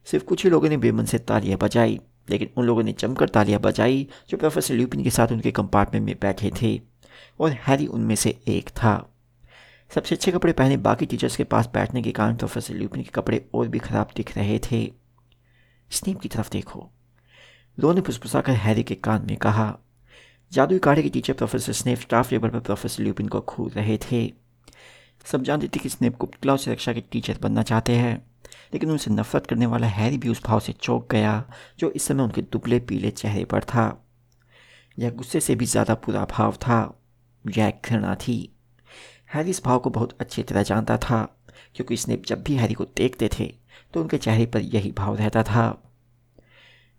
[0.05, 3.61] सिर्फ़ कुछ ही लोगों ने बेमन से तालियाँ बजाई, लेकिन उन लोगों ने जमकर तालियाँ
[3.61, 6.80] बजाई, जो प्रोफेसर ल्यूपिन के साथ उनके कंपार्टमेंट में बैठे थे,
[7.41, 9.14] और हैरी उनमें से एक था।
[9.95, 13.49] सबसे अच्छे कपड़े पहने बाकी टीचर्स के पास बैठने के कारण प्रोफेसर ल्यूपिन के कपड़े
[13.55, 14.93] और भी खराब दिख रहे थे।
[15.91, 16.91] स्नीप की तरफ़ देखो।
[17.78, 19.78] रो ने फुसफुसा कर हैरी के कान में कहा
[20.53, 24.32] जादुई काढ़े के teacher professor Snape staff table पर प्रोफेसर ल्यूपिन को खूद रहे थे।
[25.26, 28.14] सब जानते थे कि स्नेप गुप्त क्लाउड से रक्षा के टीचर बनना चाहते हैं,
[28.72, 31.44] लेकिन उनसे नफरत करने वाला हैरी भी उस भाव से चौंक गया,
[31.78, 33.86] जो इस समय उनके दुबले पीले चेहरे पर था।
[34.98, 37.00] यह गुस्से से भी ज़्यादा बुरा भाव था।
[37.44, 38.36] यह घृणा थी।
[39.34, 41.22] हैरी इस भाव को बहुत अच्छी तरह जानता था,
[41.74, 43.53] क्योंकि स्नेप जब भी हैरी को देखते थे
[43.94, 45.66] तो उनके चेहरे पर यही भाव रहता था।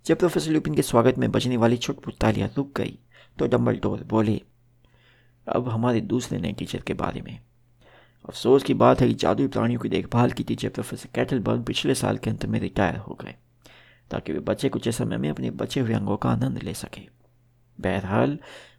[0.06, 2.99] जब प्रोफेसर ल्यूपिन के स्वागत में बजने वाली छुटपुट तालियाँ रुक गई
[3.38, 4.42] तो डम्बल डोर बोले
[5.48, 7.40] अब हमारे दूसरे नए टीचर के बारे में।
[8.26, 12.18] अफसोस की बात है कि जादुई प्राणियों की देखभाल की टीचर प्रोफेसर कैटलबर्ग पिछले साल
[12.18, 13.36] के अंत में रिटायर हो गए,
[14.12, 17.02] ताकि वे बच्चे कुछ समय में अपने बचे हुए अंगों का आनंद ले सके।
[17.80, 18.38] बहरहाल,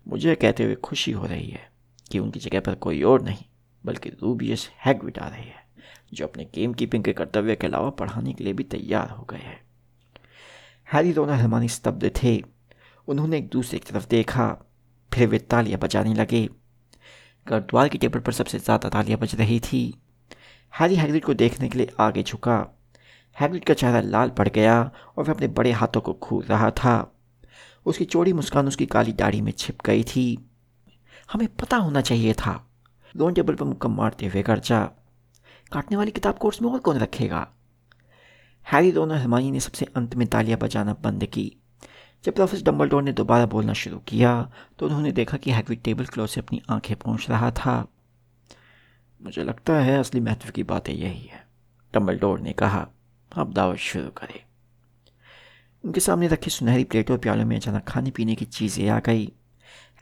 [0.08, 1.68] मुझे कहते हुए खुशी हो रही है
[2.12, 3.44] कि उनकी जगह पर कोई और नहीं,
[3.84, 5.62] बल्कि रूबियस हैगविट आ रही है,
[6.12, 9.38] जो अपने गेम कीपिंग के कर्तव्य के अलावा पढ़ाने के लिए भी तैयार हो गए
[9.38, 9.60] हैं।
[10.92, 12.53] हैरी दोनों हरमानी स्तब्ध थे।
[13.08, 14.46] उन्होंने एक दूसरे की तरफ़ देखा।
[15.12, 16.48] फिर वे तालियाँ बजाने लगे।
[17.46, 19.94] गर्दवाल की टेबल पर सबसे ज़्यादा तालियाँ बज रही थी।
[20.80, 22.66] हैरी हैग्रिड को देखने के लिए आगे झुका।
[23.36, 27.12] हैग्रिड का चेहरा लाल पड़ गया और वह अपने बड़े हाथों को खूर रहा था।
[27.86, 30.26] उसकी चौड़ी मुस्कान उसकी काली दाढ़ी में छिप गई थी।
[31.32, 32.70] हमें पता होना चाहिए था।
[33.16, 34.84] लोन टेबल पर मुक्कम मारते हुए गर्जा।
[35.72, 37.46] काटने वाली किताब कोर्स में और कौन रखेगा?
[38.66, 41.63] हैरी दोनों हरमानी ने सबसे अंत में तालियाँ बजाना बंद की।
[42.24, 44.30] जब प्रोफेसर डम्बलडोर ने दोबारा बोलना शुरू किया
[44.78, 47.74] तो उन्होंने देखा कि हैग्रिड टेबल क्लॉथ से अपनी आँखें पहुँच रहा था।
[49.20, 51.46] मुझे लगता है असली महत्व की बातें यही है,
[51.94, 52.86] डम्बलडोर ने कहा।
[53.32, 54.40] अब दावत शुरू करें।
[55.84, 59.32] उनके सामने रखी सुनहरी प्लेटों प्यालों में अचानक खाने पीने की चीज़ें आ गई।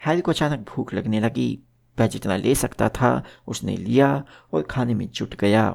[0.06, 1.58] हैरी को अचानक भूख लगने लगी।
[1.98, 5.74] वह जितना ले सकता था, उसने लिया और खाने में जुट गया।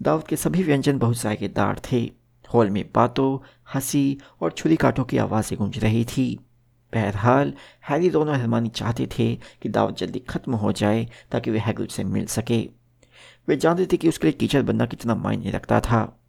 [0.00, 2.04] दावत के सभी व्यंजन बहुत जायकेदार थे।
[2.54, 6.38] हॉल में बातों, हँसी और छुरी काटों की आवाज़ें गूंज रही थी।
[6.94, 7.52] बहरहाल,
[7.88, 12.04] हैरी दोनों हरमानी चाहते थे कि दावत जल्दी ख़त्म हो जाए ताकि वे हैग्रिड से
[12.04, 12.68] मिल सके।
[13.48, 16.20] वे जानते थे कि उसके लिए टीचर बनना कितना मायने रखता था।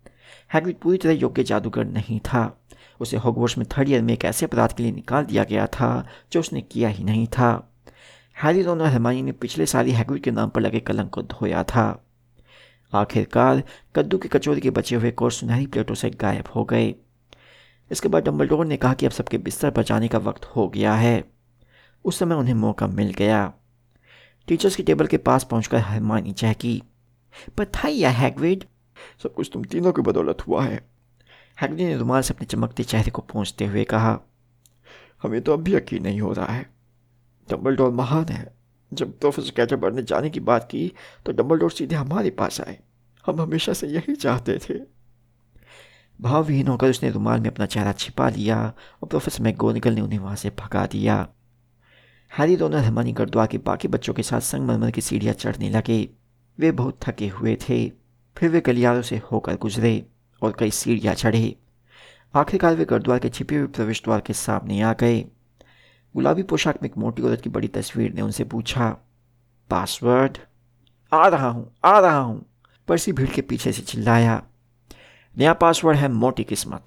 [0.53, 2.63] हैग्रिड पूरी तरह योग्य जादूगर नहीं था।
[2.99, 6.07] उसे हॉगवर्ट्स में थर्ड ईयर में एक ऐसे अपराध के लिए निकाल दिया गया था
[6.31, 7.73] जो उसने किया ही नहीं था।
[8.43, 11.63] हैरी दोनों हरमानी ने पिछले साल ही हैग्रिड के नाम पर लगे कलंक को धोया
[11.63, 12.06] था।
[12.93, 13.63] आखिरकार
[13.95, 16.95] कद्दू की कचौरी के बचे हुए कोर्स सुनहरी प्लेटों से गायब हो गए।
[17.91, 20.93] इसके बाद डम्बलडोर ने कहा कि अब सबके बिस्तर पर जाने का वक्त हो गया
[20.93, 21.23] है।
[22.05, 23.53] उस समय उन्हें मौका मिल गया।
[24.47, 26.83] टीचर्स की टेबल के पास पहुंचकर हरमानी चहकी।
[27.87, 28.63] या हैगविड?
[29.23, 30.87] सब कुछ तुम तीनों की बदौलत हुआ है,
[31.61, 34.19] हैगविड ने रुमाल से अपने चमकते चेहरे को पहुँचते हुए कहा।
[35.23, 36.69] हमें तो अब भी यकीन नहीं हो रहा है।
[37.49, 38.56] डम्बलडोर महान है।
[38.93, 40.91] जब प्रोफेसर कैटरबर्ड ने जाने की बात की
[41.25, 42.79] तो डम्बलडोर सीधे हमारे पास आए।
[43.25, 44.73] हम हमेशा से यही चाहते थे।
[46.21, 48.73] भावहीन होकर उसने रुमाल में अपना चेहरा छिपा लिया
[49.03, 51.27] और प्रोफेसर मैगोनिकल ने उन्हें वहाँ से भगा दिया।
[52.37, 56.09] हैरी दोनों हरमानी गर्दवा के बाकी बच्चों के साथ संगमरमर की सीढ़ियाँ चढ़ने लगे।
[56.59, 57.91] वे बहुत थके हुए थे।
[58.37, 60.05] फिर वे गलियारों से होकर गुजरे
[60.41, 61.55] और कई सीढ़ियाँ चढ़े।
[62.35, 65.25] आखिरकार वे गर्दवार के छिपे हुए प्रवेश द्वार के सामने आ गए।
[66.17, 68.97] गुलाबी पोशाक में एक मोटी औरत की बड़ी तस्वीर ने उनसे पूछा,
[69.69, 70.37] पासवर्ड?
[71.13, 72.45] आ रहा हूँ, आ रहा हूँ।
[72.87, 74.43] परसी भीड़ के पीछे से चिल्लाया,
[75.37, 76.85] नया पासवर्ड है, मोटी किस्मत।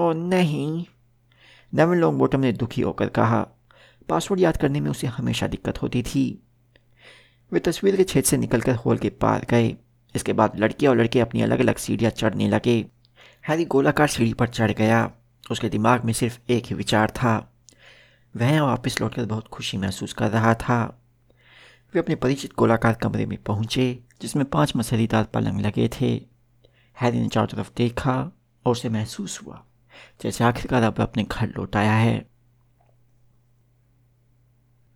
[0.00, 0.84] ओ नहीं।
[1.74, 3.46] नेविन लॉन्ग बॉटम ने दुखी होकर कहा,
[4.08, 6.42] पासवर्ड याद करने में उसे हमेशा दिक्कत होती थी।
[7.52, 9.76] वे तस्वीर के छेद से निकलकर हॉल के पार गए।
[10.14, 12.86] इसके बाद लड़के और लड़के अपनी अलग अलग सीढ़ियाँ चढ़ने लगे।
[13.48, 15.10] हैरी गोलाकार सीढ़ी पर चढ़ गया।
[15.50, 17.52] उसके दिमाग में सिर्फ़ एक ही विचार था
[18.36, 21.02] वह वापस लौटकर बहुत खुशी महसूस कर रहा था।
[21.94, 26.10] वे अपने परिचित गोलाकार कमरे में पहुँचे, जिसमें पाँच मसलीदार पलंग लगे थे।
[26.96, 28.14] हैरी ने चारों तरफ़ देखा
[28.66, 29.62] और उसे महसूस हुआ,
[30.22, 32.35] जैसे आखिरकार अब अपने घर लौट आया है।